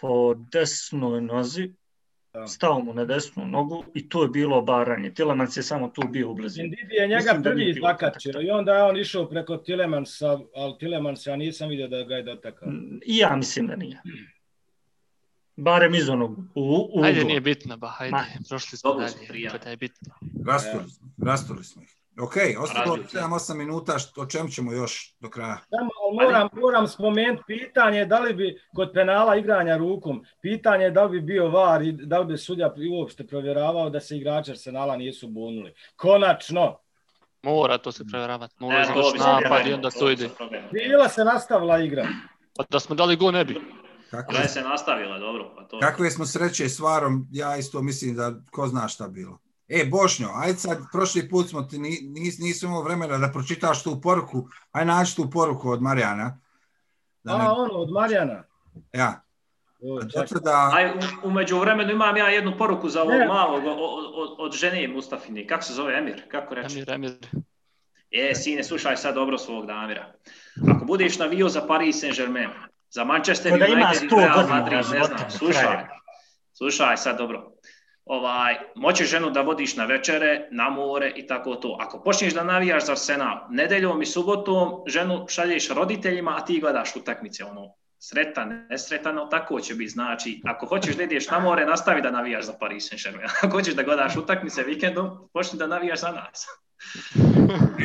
po 0.00 0.34
desnoj 0.34 1.20
nozi, 1.20 1.72
Da. 2.34 2.46
stao 2.46 2.80
mu 2.80 2.94
na 2.94 3.04
desnu 3.04 3.46
nogu 3.46 3.84
i 3.94 4.08
to 4.08 4.22
je 4.22 4.28
bilo 4.28 4.58
obaranje. 4.58 5.10
Tilemans 5.14 5.56
je 5.56 5.62
samo 5.62 5.88
tu 5.88 6.02
bio 6.08 6.30
u 6.30 6.34
blizini. 6.34 6.68
Ndidi 6.68 6.94
je 6.94 7.08
njega 7.08 7.32
Mislim 7.32 7.42
prvi 7.42 7.74
zakačio 7.82 8.40
i 8.42 8.50
onda 8.50 8.74
je 8.76 8.82
on 8.82 8.96
išao 8.96 9.28
preko 9.28 9.56
Tilemansa, 9.56 10.38
ali 10.54 10.78
Tilemans 10.78 11.26
ja 11.26 11.36
nisam 11.36 11.68
vidio 11.68 11.88
da 11.88 12.02
ga 12.02 12.14
je 12.14 12.22
dotakao. 12.22 12.68
I 13.06 13.16
ja 13.16 13.36
mislim 13.36 13.66
da 13.66 13.76
nije. 13.76 14.02
Barem 15.56 15.94
iz 15.94 16.08
onog 16.08 16.38
u, 16.54 16.90
u 16.94 17.04
Ajde, 17.04 17.24
nije 17.24 17.40
bitno, 17.40 17.76
ba, 17.76 17.88
hajde, 17.88 18.10
Ma. 18.12 18.24
prošli 18.48 18.78
smo 18.78 18.94
dalje, 18.94 19.70
je 19.70 19.76
bitno. 19.76 20.14
Rastuli 20.46 20.90
smo, 20.90 21.08
rastuli 21.24 21.64
smo 21.64 21.82
ih. 21.82 22.01
Ok, 22.22 22.32
ostalo 22.58 22.96
Radio. 22.96 23.04
7-8 23.10 23.54
minuta, 23.54 23.98
što- 23.98 24.20
o 24.20 24.26
čem 24.26 24.48
ćemo 24.48 24.72
još 24.72 25.14
do 25.20 25.30
kraja? 25.30 25.58
Samo 25.70 25.90
moram, 26.16 26.48
moram 26.54 26.88
spomenuti 26.88 27.42
pitanje 27.48 28.04
da 28.06 28.18
li 28.18 28.34
bi 28.34 28.60
kod 28.74 28.90
penala 28.94 29.36
igranja 29.36 29.76
rukom, 29.76 30.24
pitanje 30.42 30.84
je 30.84 30.90
da 30.90 31.04
li 31.04 31.10
bi 31.10 31.20
bio 31.24 31.48
var 31.48 31.82
i 31.82 31.92
da 31.92 32.18
li 32.18 32.26
bi 32.26 32.38
sudja 32.38 32.70
uopšte 32.92 33.26
provjeravao 33.26 33.90
da 33.90 34.00
se 34.00 34.16
igrači 34.16 34.50
Arsenala 34.50 34.96
nisu 34.96 35.28
bunuli. 35.28 35.74
Konačno, 35.96 36.78
Mora 37.42 37.78
to 37.78 37.92
se 37.92 38.04
provjeravati, 38.04 38.54
mora 38.58 38.76
E, 38.76 38.80
e, 38.80 38.86
to 38.86 39.12
bi 39.12 39.18
se 39.18 39.24
napad 39.24 39.66
i 39.66 39.72
onda 39.72 39.90
to 39.90 40.10
ide. 40.10 40.28
bila 40.72 41.08
se 41.08 41.24
nastavila 41.24 41.78
igra. 41.78 42.06
Pa 42.56 42.64
da 42.70 42.80
smo 42.80 42.94
dali 42.94 43.16
go 43.16 43.30
ne 43.30 43.44
bi. 43.44 43.60
Kakve, 44.10 44.32
Da 44.32 44.42
je 44.42 44.48
se 44.48 44.60
nastavila, 44.62 45.18
dobro. 45.18 45.54
Pa 45.56 45.64
to... 45.64 45.78
kakve 45.80 46.10
smo 46.10 46.26
sreće 46.26 46.68
s 46.68 46.78
Varom, 46.78 47.26
ja 47.30 47.56
isto 47.56 47.82
mislim 47.82 48.14
da 48.16 48.32
ko 48.50 48.66
zna 48.66 48.88
šta 48.88 49.08
bilo. 49.08 49.38
E, 49.74 49.84
Bošnjo, 49.84 50.28
ajde 50.34 50.58
sad, 50.58 50.78
prošli 50.92 51.28
put 51.28 51.48
smo 51.48 51.62
ti, 51.62 51.78
ni- 51.78 52.00
nis, 52.02 52.38
nisi 52.38 52.66
imao 52.66 52.82
vremena 52.82 53.18
da 53.18 53.28
pročitaš 53.32 53.82
tu 53.82 54.00
poruku, 54.00 54.48
aj 54.72 54.84
naći 54.84 55.16
tu 55.16 55.30
poruku 55.30 55.70
od 55.70 55.82
Marijana. 55.82 56.38
Da 57.22 57.38
ne, 57.38 57.44
A 57.44 57.52
ono 57.52 57.74
od 57.74 57.90
Marijana. 57.90 58.44
ja, 58.92 59.22
zato 60.14 60.40
da, 60.40 60.70
Aj, 60.74 60.90
u, 60.90 61.28
umeđu 61.28 61.58
vremenu 61.58 61.92
imam 61.92 62.16
ja 62.16 62.28
jednu 62.28 62.54
poruku 62.58 62.88
za 62.88 63.02
ovog 63.02 63.20
malog 63.28 63.64
od, 63.66 63.76
od, 64.14 64.36
od 64.38 64.52
žene 64.52 64.88
Mustafini. 64.88 65.46
Kako 65.46 65.62
se 65.62 65.72
zove 65.72 65.98
Emir? 65.98 66.22
Kako 66.30 66.54
reći? 66.54 66.76
Emir, 66.76 66.90
Emir. 66.90 67.12
E, 68.10 68.34
sine, 68.34 68.64
slušaj 68.64 68.96
sad 68.96 69.14
dobro 69.14 69.38
svog 69.38 69.66
Damira. 69.66 70.12
Ako 70.76 70.84
budeš 70.84 71.18
navio 71.18 71.48
za 71.48 71.66
Paris 71.66 71.96
Saint-Germain, 72.04 72.50
za 72.90 73.04
Manchester 73.04 73.52
United 73.52 74.02
i 74.02 74.08
100 74.08 74.18
Real 74.18 74.48
Madrid, 74.48 74.78
ne 74.92 75.04
znam, 75.04 75.30
slušaj. 75.30 75.86
Slušaj 76.52 76.96
sad 76.96 77.18
dobro. 77.18 77.51
Ovaj, 78.04 78.54
moćeš 78.74 79.10
ženu 79.10 79.30
da 79.30 79.40
vodiš 79.40 79.76
na 79.76 79.84
večere, 79.84 80.48
na 80.50 80.70
more 80.70 81.12
i 81.16 81.26
tako 81.26 81.54
to. 81.54 81.76
Ako 81.80 82.02
počneš 82.02 82.34
da 82.34 82.44
navijaš 82.44 82.86
za 82.86 82.92
Arsenal, 82.92 83.38
nedeljom 83.50 84.02
i 84.02 84.06
subotom 84.06 84.82
ženu 84.86 85.26
šalješ 85.28 85.68
roditeljima, 85.68 86.36
a 86.36 86.44
ti 86.44 86.60
gledaš 86.60 86.96
utakmice, 86.96 87.44
ono, 87.44 87.74
sretan, 87.98 88.66
nesretan, 88.70 89.16
tako 89.30 89.60
će 89.60 89.74
biti. 89.74 89.90
Znači, 89.90 90.40
ako 90.44 90.66
hoćeš 90.66 90.96
da 90.96 91.02
ideš 91.02 91.30
na 91.30 91.38
more, 91.38 91.66
nastavi 91.66 92.02
da 92.02 92.10
navijaš 92.10 92.44
za 92.44 92.52
Paris 92.60 92.90
Saint-Germain. 92.92 93.28
Ako 93.42 93.56
hoćeš 93.56 93.74
da 93.74 93.82
gledaš 93.82 94.16
utakmice 94.16 94.62
vikendom, 94.62 95.28
počni 95.32 95.58
da 95.58 95.66
navijaš 95.66 96.00
za 96.00 96.10
nas. 96.10 96.46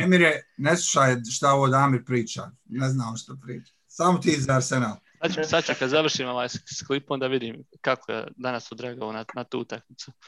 Emire, 0.04 0.42
ne 0.56 0.76
slušaj 0.76 1.16
šta 1.36 1.52
ovo 1.52 1.68
Damir 1.68 2.04
priča, 2.04 2.42
ne 2.64 2.88
znam 2.88 3.16
što 3.16 3.36
priča. 3.46 3.72
Samo 3.86 4.18
ti 4.18 4.30
za 4.30 4.56
Arsenal. 4.56 4.96
Sad 5.22 5.34
ću, 5.34 5.50
sad 5.50 5.64
ću 5.64 5.72
kad 5.78 5.88
završim 5.96 6.28
ovaj 6.28 6.48
klipom 6.86 7.20
da 7.20 7.26
vidim 7.26 7.64
kako 7.80 8.12
je 8.12 8.26
danas 8.36 8.72
odreagovao 8.72 9.12
na, 9.12 9.24
na 9.34 9.44
tu 9.44 9.60
utakmicu. 9.60 10.12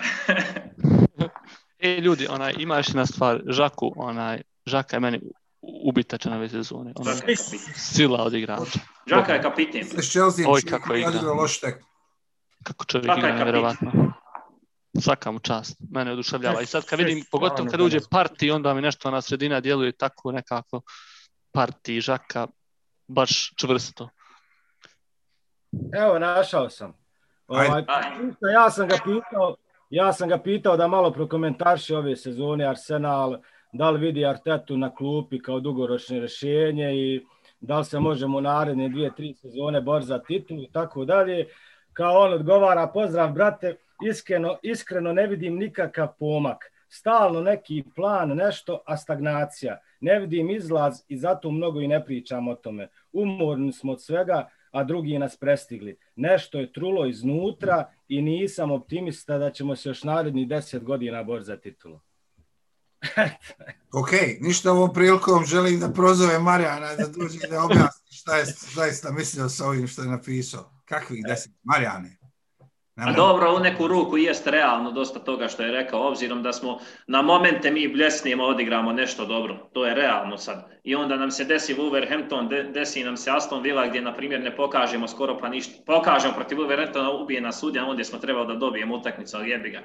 E, 1.83 2.00
ljudi, 2.00 2.26
onaj, 2.31 2.55
ima 2.59 2.76
još 2.76 2.88
jedna 2.88 3.07
stvar, 3.07 3.42
Žaku, 3.46 3.92
onaj, 3.96 4.42
Žaka 4.66 4.96
je 4.96 5.00
meni 5.00 5.20
ubitačan 5.62 6.33
ove 6.33 6.48
sezone. 6.48 6.90
Je 6.90 7.20
kapitan. 7.20 7.74
sila 7.74 8.22
od 8.22 8.35
igrača. 8.35 8.79
Žaka 9.07 9.33
je 9.35 9.42
kapiten. 9.42 9.85
S 9.85 10.11
Chelsea 10.11 10.44
Oj, 10.48 10.62
kako 10.62 10.94
igra. 10.94 11.09
odigrao 11.09 11.35
loš 11.35 11.61
tek. 11.61 11.74
Kako 12.62 12.85
čovjek 12.85 13.07
Žaka 13.07 13.20
je 13.20 13.33
igra, 13.33 13.38
nevjerovatno. 13.38 13.92
Svaka 15.00 15.31
mu 15.31 15.38
čast, 15.38 15.76
mene 15.90 16.12
oduševljava. 16.12 16.62
I 16.62 16.66
sad 16.66 16.87
kad 16.87 16.98
vidim, 16.98 17.24
pogotovo 17.31 17.70
kad 17.70 17.81
uđe 17.81 17.98
parti, 18.11 18.50
onda 18.50 18.74
mi 18.74 18.81
nešto 18.81 19.11
na 19.11 19.20
sredina 19.20 19.61
djeluje 19.61 19.92
tako 19.92 20.33
nekako 20.33 20.81
parti 21.53 22.00
Žaka 22.00 22.46
baš 23.09 23.53
čvrsto. 23.57 24.09
Evo, 25.92 26.18
našao 26.18 26.70
sam. 26.70 26.94
Ovaj, 27.48 27.83
ja 28.52 28.70
sam 28.70 28.88
ga 28.88 28.96
pitao, 29.04 29.56
ja 29.90 30.12
sam 30.12 30.28
ga 30.28 30.38
pitao 30.38 30.76
da 30.76 30.88
malo 30.88 31.11
prokomentarše 31.12 31.96
ove 31.96 32.16
sezone 32.16 32.66
Arsenal, 32.66 33.38
da 33.72 33.90
li 33.90 34.00
vidi 34.00 34.26
Artetu 34.26 34.76
na 34.76 34.94
klupi 34.94 35.42
kao 35.42 35.61
dugoročno 35.61 36.18
rješenje 36.18 36.94
i 36.94 37.26
da 37.61 37.78
li 37.78 37.85
se 37.85 38.00
možemo 38.00 38.38
u 38.38 38.40
naredne 38.40 38.88
dvije, 38.88 39.11
tri 39.16 39.35
sezone 39.35 39.80
boriti 39.80 40.06
za 40.06 40.18
titulu 40.18 40.62
i 40.62 40.70
tako 40.72 41.04
dalje. 41.04 41.46
Kao 41.92 42.20
on 42.20 42.33
odgovara, 42.33 42.87
pozdrav 42.87 43.33
brate, 43.33 43.76
iskreno, 44.06 44.59
iskreno 44.62 45.12
ne 45.12 45.26
vidim 45.26 45.56
nikakav 45.56 46.09
pomak. 46.18 46.72
Stalno 46.88 47.40
neki 47.40 47.85
plan, 47.94 48.28
nešto, 48.28 48.83
a 48.87 48.96
stagnacija. 48.96 49.78
Ne 50.00 50.18
vidim 50.18 50.50
izlaz 50.50 51.02
i 51.09 51.18
zato 51.18 51.50
mnogo 51.50 51.80
i 51.80 51.88
ne 51.88 52.04
pričam 52.04 52.48
o 52.48 52.54
tome. 52.54 52.88
Umorni 53.12 53.72
smo 53.72 53.92
od 53.92 54.02
svega, 54.02 54.48
a 54.70 54.85
drugi 54.85 55.18
nas 55.18 55.37
prestigli. 55.37 55.98
Nešto 56.16 56.59
je 56.59 56.72
trulo 56.72 57.06
iznutra 57.06 57.92
i 58.09 58.22
nisam 58.22 58.70
optimista 58.70 59.38
da 59.38 59.50
ćemo 59.50 59.76
se 59.76 59.88
još 59.88 60.04
narednih 60.04 60.48
deset 60.48 60.85
godina 60.85 61.22
boriti 61.22 61.46
za 61.46 61.56
titulu. 61.56 62.00
Ok, 64.00 64.11
ništa 64.40 64.72
ovom 64.72 64.92
prilikom 64.92 65.44
želim 65.44 65.80
da 65.80 65.92
prozove 65.92 66.38
Marijana 66.38 66.94
da 66.94 67.06
dođe 67.06 67.48
da 67.50 67.64
objasni 67.64 68.12
šta 68.12 68.37
je 68.37 68.44
zaista 68.74 69.12
mislio 69.12 69.48
sa 69.48 69.66
ovim 69.66 69.87
što 69.87 70.02
je 70.02 70.09
napisao. 70.09 70.72
Kakvih 70.85 71.24
deset? 71.28 71.52
Marijane. 71.62 72.19
A 73.06 73.12
dobro, 73.12 73.54
u 73.56 73.58
neku 73.58 73.86
ruku 73.86 74.16
jest 74.16 74.46
realno 74.46 74.90
dosta 74.90 75.18
toga 75.18 75.48
što 75.48 75.62
je 75.62 75.72
rekao, 75.72 76.08
obzirom 76.08 76.42
da 76.42 76.52
smo 76.52 76.78
na 77.06 77.22
momente 77.22 77.70
mi 77.70 77.88
bljesnijemo, 77.88 78.44
odigramo 78.44 78.92
nešto 78.92 79.26
dobro. 79.26 79.70
To 79.72 79.86
je 79.86 79.94
realno 79.94 80.38
sad. 80.38 80.64
I 80.84 80.94
onda 80.94 81.16
nam 81.16 81.30
se 81.30 81.44
desi 81.44 81.74
Wolverhampton, 81.74 82.48
de- 82.48 82.62
desi 82.62 83.04
nam 83.04 83.16
se 83.16 83.30
Aston 83.30 83.62
Villa 83.62 83.86
gdje, 83.86 84.00
na 84.00 84.14
primjer, 84.14 84.40
ne 84.40 84.56
pokažemo 84.56 85.08
skoro 85.08 85.38
pa 85.38 85.48
ništa. 85.48 85.72
Pokažemo 85.86 86.34
protiv 86.34 86.58
Wolverhamptona, 86.58 87.22
ubije 87.22 87.40
nas 87.40 87.60
sudja, 87.60 87.84
ondje 87.86 88.04
smo 88.04 88.18
trebali 88.18 88.46
da 88.46 88.54
dobijemo 88.54 88.96
utakmicu, 88.96 89.36
ali 89.36 89.50
jebi 89.50 89.70
ga. 89.70 89.80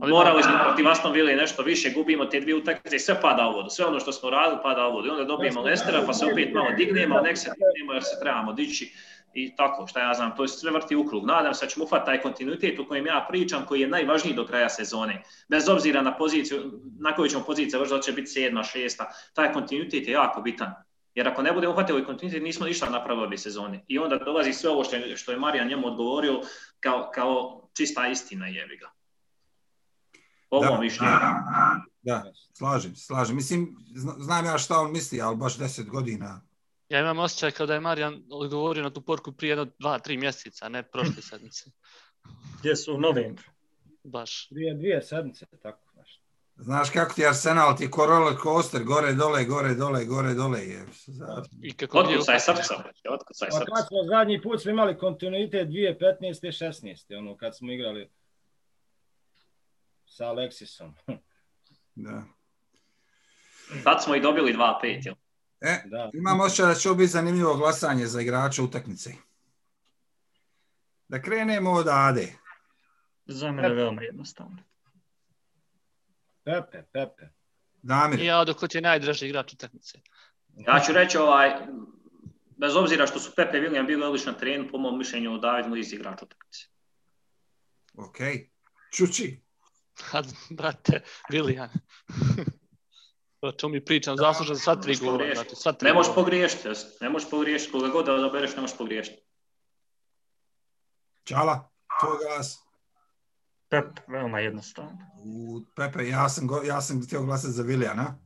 Ali 0.00 0.12
morali 0.12 0.42
smo 0.42 0.52
protiv 0.64 0.88
Aston 0.88 1.12
Ville 1.12 1.36
nešto 1.36 1.62
više, 1.62 1.92
gubimo 1.92 2.24
te 2.24 2.40
dvije 2.40 2.56
utakmice 2.56 2.96
i 2.96 2.98
sve 2.98 3.20
pada 3.20 3.48
u 3.48 3.52
vodu. 3.52 3.70
Sve 3.70 3.86
ono 3.86 4.00
što 4.00 4.12
smo 4.12 4.30
radili 4.30 4.60
pada 4.62 4.86
u 4.88 4.92
vodu. 4.92 5.08
I 5.08 5.10
onda 5.10 5.24
dobijemo 5.24 5.60
Lestera 5.62 6.02
pa 6.06 6.12
se 6.12 6.26
opet 6.32 6.54
malo 6.54 6.70
dignemo, 6.76 7.20
nek 7.20 7.38
se 7.38 7.50
dignemo 7.50 7.92
jer 7.92 8.02
se 8.02 8.20
trebamo 8.22 8.52
dići 8.52 8.92
i 9.36 9.56
tako, 9.56 9.86
šta 9.86 10.00
ja 10.00 10.14
znam, 10.14 10.36
to 10.36 10.48
se 10.48 10.58
sve 10.58 10.70
vrti 10.70 10.96
u 10.96 11.06
krug. 11.06 11.26
Nadam 11.26 11.54
se 11.54 11.66
da 11.66 11.70
ćemo 11.70 11.84
ufati 11.84 12.06
taj 12.06 12.20
kontinuitet 12.22 12.78
o 12.78 12.84
kojem 12.88 13.06
ja 13.06 13.26
pričam, 13.28 13.66
koji 13.66 13.80
je 13.80 13.88
najvažniji 13.88 14.34
do 14.34 14.46
kraja 14.46 14.68
sezone. 14.68 15.22
Bez 15.48 15.68
obzira 15.68 16.02
na 16.02 16.16
poziciju, 16.16 16.80
na 17.00 17.14
koju 17.14 17.28
ćemo 17.28 17.44
poziciju 17.44 17.80
vršiti, 17.80 17.96
da 17.96 18.02
će 18.02 18.12
biti 18.12 18.26
sedma, 18.26 18.62
šesta, 18.62 19.10
taj 19.34 19.52
kontinuitet 19.52 20.08
je 20.08 20.12
jako 20.12 20.40
bitan. 20.40 20.74
Jer 21.14 21.28
ako 21.28 21.42
ne 21.42 21.52
budemo 21.52 21.72
uhvatili 21.72 22.04
kontinuitet, 22.04 22.42
nismo 22.42 22.66
ništa 22.66 22.90
napravili 22.90 23.38
sezone. 23.38 23.84
I 23.88 23.98
onda 23.98 24.16
dolazi 24.18 24.52
sve 24.52 24.70
ovo 24.70 24.84
što 24.84 24.96
je, 24.96 25.16
što 25.16 25.32
je 25.32 25.38
Marijan 25.38 25.68
njemu 25.68 25.86
odgovorio 25.86 26.40
kao, 26.80 27.10
kao 27.14 27.68
čista 27.76 28.08
istina 28.08 28.46
jebi 28.46 28.76
ga. 28.76 28.90
Po 30.50 30.62
mom 30.62 30.80
mišljenju. 30.80 31.12
Da, 32.02 32.24
slažem 32.58 32.96
slažem. 32.96 33.36
Mislim, 33.36 33.76
zna- 33.94 34.14
znam 34.18 34.44
ja 34.44 34.58
šta 34.58 34.78
on 34.80 34.92
misli, 34.92 35.20
ali 35.20 35.36
baš 35.36 35.58
deset 35.58 35.88
godina. 35.88 36.40
Ja 36.88 37.00
imam 37.00 37.18
osjećaj 37.18 37.50
kao 37.50 37.66
da 37.66 37.74
je 37.74 37.80
Marijan 37.80 38.22
odgovorio 38.30 38.82
na 38.82 38.90
tu 38.90 39.00
porku 39.02 39.32
prije 39.32 39.50
jedno 39.50 39.66
dva, 39.78 39.98
tri 39.98 40.16
mjeseca, 40.16 40.66
a 40.66 40.68
ne 40.68 40.82
prošle 40.82 41.22
sedmice. 41.30 41.70
Gdje 42.58 42.76
su 42.76 42.94
u 42.94 43.00
novembru? 43.00 43.44
Baš. 44.04 44.48
Dvije, 44.50 44.74
dvije 44.74 45.02
sedmice, 45.02 45.46
tako 45.52 45.90
nešto. 45.96 46.22
Znaš 46.56 46.90
kako 46.90 47.14
ti 47.14 47.26
Arsenal, 47.26 47.76
ti 47.76 47.84
je 47.84 47.90
ko 47.90 48.06
roller 48.06 48.34
coaster, 48.42 48.84
gore, 48.84 49.12
dole, 49.14 49.44
gore, 49.44 49.74
dole, 49.74 50.04
gore, 50.04 50.34
dole. 50.34 50.60
Je. 50.60 50.86
Za- 51.06 51.42
I 51.62 51.72
kako 51.72 51.98
Otkucaj 51.98 52.40
srca, 52.40 52.74
otkucaj 53.10 53.48
srca. 53.50 53.64
kad 53.66 53.86
smo 53.88 54.04
zadnji 54.06 54.42
put 54.42 54.62
smo 54.62 54.70
imali 54.70 54.98
kontinuitet 54.98 55.68
2015. 55.68 55.98
16. 56.44 57.18
ono 57.18 57.36
kad 57.36 57.56
smo 57.56 57.72
igrali 57.72 58.10
sa 60.06 60.24
Alexisom. 60.26 60.92
Da. 61.96 62.22
Tad 63.84 64.02
smo 64.04 64.14
i 64.14 64.20
dobili 64.20 64.52
2-5, 64.52 65.06
jel? 65.06 65.14
E, 65.66 65.82
Da. 65.84 66.10
imam 66.14 66.40
osjećaj 66.40 66.66
da 66.66 66.74
će 66.74 66.88
biti 66.90 67.06
zanimljivo 67.06 67.56
glasanje 67.56 68.06
za 68.06 68.20
igrača 68.20 68.62
utakmice. 68.62 69.10
Da 71.08 71.22
krenemo 71.22 71.70
od 71.72 71.86
Ade. 71.88 72.32
Za 73.26 73.52
mene 73.52 73.68
je 73.68 73.74
veoma 73.74 74.02
jednostavno. 74.02 74.56
Pepe, 76.44 76.82
Pepe. 76.92 77.28
Damir, 77.82 78.20
ja 78.20 78.44
dok 78.44 78.68
ti 78.68 78.76
je 78.78 78.82
najdraži 78.82 79.26
igrač 79.26 79.52
utakmice. 79.52 79.98
Ja 80.56 80.80
ću 80.80 80.92
reći 80.92 81.18
ovaj, 81.18 81.50
bez 82.56 82.76
obzira 82.76 83.06
što 83.06 83.18
su 83.20 83.32
Pepe 83.36 83.58
i 83.58 83.60
William 83.60 83.86
bili 83.86 84.02
odlično 84.04 84.32
na 84.32 84.38
terenu, 84.38 84.68
po 84.70 84.78
mom 84.78 84.98
mišljenju 84.98 85.38
David 85.38 85.66
Luiz 85.66 85.92
igrač 85.92 86.22
utakmice. 86.22 86.66
ok. 87.94 88.16
Čuči, 88.92 89.40
A, 90.12 90.22
brate, 90.58 91.00
Willian. 91.30 91.68
o 93.48 93.52
čemu 93.52 93.72
mi 93.72 93.84
pričam, 93.84 94.16
zaslužan 94.16 94.56
za 94.56 94.62
sva 94.62 94.76
tri 94.76 94.96
gola. 94.96 95.34
Znači, 95.34 95.56
sva 95.56 95.72
tri 95.72 95.88
Ne 95.88 95.94
možeš 95.94 96.14
pogriješiti, 96.14 96.68
jes. 96.68 97.00
ne 97.00 97.08
možeš 97.08 97.30
pogriješiti, 97.30 97.72
koga 97.72 97.88
god 97.88 98.06
da 98.06 98.14
odabereš 98.14 98.56
ne 98.56 98.60
možeš 98.62 98.76
pogriješiti. 98.76 99.22
Čala, 101.24 101.70
tvoj 102.00 102.18
glas. 102.22 102.58
Pep, 103.68 103.98
veoma 104.08 104.40
jednostavno. 104.40 104.98
U 105.24 105.60
Pepe, 105.76 106.08
ja 106.08 106.28
sam, 106.28 106.46
go, 106.46 106.62
ja 106.62 106.80
sam 106.80 107.02
htio 107.02 107.22
glasati 107.22 107.52
za 107.52 107.62
Vilijana. 107.62 108.18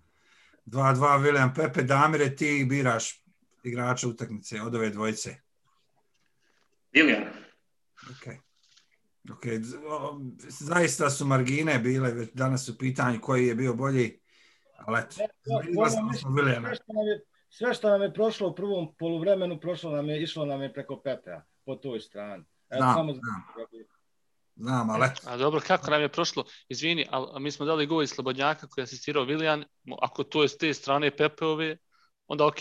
2-2 0.67 1.23
Vilijan 1.23 1.55
Pepe, 1.55 1.83
Damire, 1.83 2.37
ti 2.37 2.67
biraš 2.69 3.25
igrača 3.63 4.09
utakmice 4.09 4.63
od 4.63 4.75
ove 4.75 4.91
dvojice. 4.91 5.37
William, 6.95 7.25
Ok. 8.11 8.35
Ok, 9.33 9.45
zaista 10.49 11.11
su 11.11 11.27
margine 11.27 11.79
bile, 11.79 12.13
već 12.13 12.31
danas 12.35 12.69
u 12.69 12.79
pitanju 12.79 13.21
koji 13.21 13.47
je 13.47 13.55
bio 13.55 13.75
bolji, 13.75 14.20
ali 14.87 15.01
eto. 15.01 15.15
Sve 17.49 17.75
što, 17.75 17.91
nam 17.91 18.03
je, 18.03 18.13
prošlo 18.13 18.49
u 18.49 18.55
prvom 18.55 18.95
poluvremenu, 18.95 19.61
prošlo 19.61 19.91
nam 19.91 20.09
je, 20.09 20.23
išlo 20.23 20.47
nam 20.47 20.63
je 20.63 20.73
preko 20.73 21.01
Pepea, 21.01 21.43
po 21.65 21.77
toj 21.77 22.01
strani. 22.01 22.45
Evo, 22.71 22.83
Znam, 22.83 22.95
samo 22.95 23.13
znam. 23.13 23.43
Znam, 24.57 24.91
ali. 24.91 25.07
A 25.27 25.37
dobro, 25.37 25.61
kako 25.67 25.91
nam 25.91 26.03
je 26.03 26.09
prošlo? 26.09 26.45
Izvini, 26.69 27.07
ali 27.11 27.41
mi 27.41 27.51
smo 27.51 27.67
dali 27.67 27.87
gol 27.87 28.03
iz 28.03 28.11
Slobodnjaka 28.11 28.67
koji 28.67 28.83
je 28.83 28.85
asistirao 28.85 29.25
Willian. 29.25 29.65
Ako 30.03 30.25
to 30.25 30.43
je 30.43 30.49
s 30.49 30.59
te 30.59 30.75
strane 30.75 31.17
Pepeove, 31.17 31.77
onda 32.27 32.47
ok. 32.47 32.61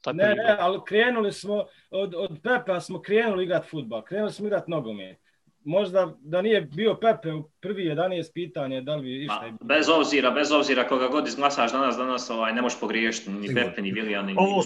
Taj 0.00 0.14
Ne, 0.14 0.34
ne, 0.34 0.56
ali 0.58 0.80
krenuli 0.86 1.32
smo, 1.32 1.64
od, 1.90 2.14
od 2.14 2.38
Pepea 2.42 2.80
smo 2.80 3.02
krenuli 3.02 3.44
igrati 3.44 3.68
futbal, 3.70 4.04
krenuli 4.04 4.32
smo 4.32 4.46
igrati 4.46 4.70
nogomet. 4.70 5.18
Možda 5.64 6.16
da 6.20 6.42
nije 6.42 6.60
bio 6.60 6.94
Pepe 7.00 7.32
u 7.32 7.50
prvi 7.60 7.82
11 7.84 8.32
pitanje, 8.34 8.80
da 8.80 8.94
li 8.94 9.02
bi 9.02 9.24
išta 9.24 9.52
bez 9.60 9.88
obzira, 9.88 10.30
bez 10.30 10.52
obzira 10.52 10.88
koga 10.88 11.08
god 11.08 11.28
izglasaš 11.28 11.72
danas, 11.72 11.96
danas 11.96 12.30
ovaj, 12.30 12.52
ne 12.52 12.62
možeš 12.62 12.80
pogriješiti 12.80 13.30
ni. 13.30 13.54
Pepe, 13.54 13.82
ni 13.82 13.92
William, 13.92 14.26
ni, 14.26 14.34
Ovo 14.38 14.62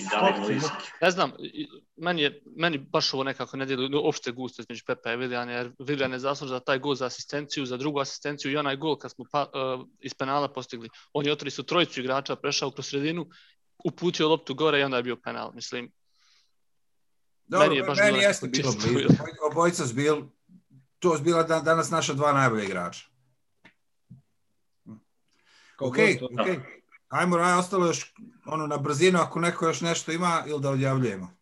ni. 0.49 0.61
Ne 1.01 1.11
znam, 1.11 1.33
meni, 1.97 2.23
je, 2.23 2.43
meni 2.57 2.79
baš 2.79 3.15
ovo 3.15 3.25
nekako 3.25 3.57
ne 3.57 3.67
djeluje 3.67 3.89
no, 3.89 4.01
opšte 4.01 4.33
gusto 4.33 4.63
između 4.63 4.83
Pepe 4.87 5.13
i 5.13 5.17
Williana, 5.17 5.49
jer 5.49 5.71
Willian 5.79 6.13
je 6.13 6.19
zaslužen 6.19 6.57
za 6.57 6.61
taj 6.61 6.79
gol 6.79 6.95
za 6.95 7.07
asistenciju, 7.07 7.67
za 7.67 7.77
drugu 7.77 8.01
asistenciju 8.01 8.53
i 8.53 8.57
onaj 8.57 8.77
gol 8.77 8.99
kad 8.99 9.11
smo 9.11 9.25
pa, 9.33 9.43
uh, 9.43 9.87
iz 10.01 10.15
penala 10.15 10.49
postigli. 10.49 10.89
On 11.13 11.27
je 11.27 11.33
otri 11.33 11.51
su 11.51 11.63
trojicu 11.63 12.01
igrača, 12.01 12.37
prešao 12.37 12.71
kroz 12.71 12.87
sredinu, 12.87 13.27
uputio 13.85 14.29
loptu 14.29 14.55
gore 14.55 14.81
i 14.81 14.83
onda 14.83 14.97
je 14.97 15.03
bio 15.03 15.17
penal. 15.17 15.53
Mislim, 15.55 15.91
Dobro, 17.49 17.67
Meni 17.67 17.77
je 17.77 17.83
baš 17.83 17.99
meni 17.99 18.13
bilo 18.13 18.23
jeste 18.23 18.49
bilo 18.49 18.73
blizu. 18.73 19.09
Oboj- 19.09 19.51
Obojica 19.51 19.87
su 19.87 19.95
bil, 19.95 20.17
to 20.99 21.17
su 21.17 21.23
bila 21.23 21.43
da- 21.43 21.61
danas 21.61 21.91
naša 21.91 22.15
dva 22.15 22.33
najbolja 22.33 22.65
igrača. 22.65 23.07
Ok, 25.81 25.97
ok. 26.41 26.49
Ajmo, 27.09 27.37
aj, 27.37 27.59
ostalo 27.59 27.87
još 27.87 28.15
ono 28.47 28.67
na 28.67 28.77
brzinu, 28.77 29.19
ako 29.19 29.41
neko 29.41 29.67
još 29.67 29.81
nešto 29.81 30.13
ima, 30.13 30.43
ili 30.47 30.61
da 30.61 30.71
odjavljujemo. 30.71 31.39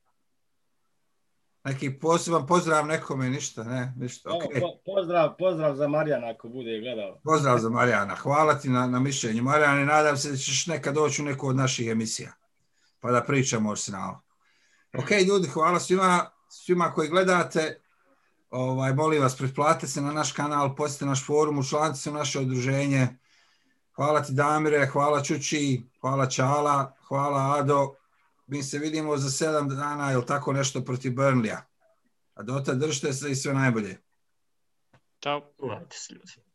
Neki 1.64 1.99
poseban 1.99 2.47
pozdrav 2.47 2.87
nekome, 2.87 3.31
ništa, 3.31 3.64
ne, 3.64 3.92
ništa, 3.97 4.29
Evo, 4.29 4.38
ok. 4.38 4.61
po- 4.61 4.92
pozdrav, 4.95 5.37
pozdrav 5.38 5.75
za 5.75 5.88
Marijana 5.88 6.31
ako 6.31 6.49
bude 6.49 6.81
gledao. 6.81 7.21
Pozdrav 7.25 7.59
za 7.59 7.69
Marijana, 7.71 8.14
hvala 8.14 8.59
ti 8.59 8.69
na, 8.69 8.87
na 8.87 9.01
mišljenju. 9.01 9.42
Marijane, 9.42 9.85
nadam 9.85 10.16
se 10.16 10.31
da 10.31 10.37
ćeš 10.37 10.66
nekad 10.66 10.95
doći 10.95 11.23
u 11.23 11.25
neku 11.25 11.49
od 11.49 11.57
naših 11.57 11.88
emisija, 11.88 12.33
pa 13.01 13.11
da 13.11 13.23
pričamo 13.23 13.69
o 13.69 13.73
Arsenalu. 13.73 14.16
Ok, 14.99 15.11
ljudi, 15.29 15.49
hvala 15.49 15.81
svima, 15.81 16.31
svima 16.49 16.92
koji 16.92 17.09
gledate. 17.09 17.81
Ovaj, 18.57 18.95
molim 18.95 19.23
vas, 19.23 19.37
pretplatite 19.37 19.87
se 19.87 20.01
na 20.01 20.12
naš 20.12 20.33
kanal, 20.33 20.75
posjetite 20.77 21.07
naš 21.07 21.27
forum, 21.27 21.59
učlanite 21.59 21.99
se 21.99 22.11
u 22.11 22.12
naše 22.12 22.40
udruženje. 22.40 23.09
Hvala 23.97 24.23
ti 24.23 24.33
Damire, 24.33 24.87
hvala 24.87 25.23
Čuči, 25.23 25.83
hvala 26.01 26.27
Čala, 26.27 26.97
hvala 27.09 27.59
Ado. 27.59 27.95
Mi 28.47 28.62
se 28.62 28.79
vidimo 28.79 29.16
za 29.16 29.31
sedam 29.31 29.69
dana 29.69 30.12
ili 30.12 30.27
tako 30.27 30.53
nešto 30.53 30.81
protiv 30.85 31.12
Burnleya. 31.14 31.61
A 32.35 32.42
do 32.42 32.61
tada 32.61 32.79
držite 32.79 33.12
se 33.12 33.31
i 33.31 33.35
sve 33.35 33.55
najbolje. 33.55 33.99
se 35.99 36.14
ljudi. 36.14 36.45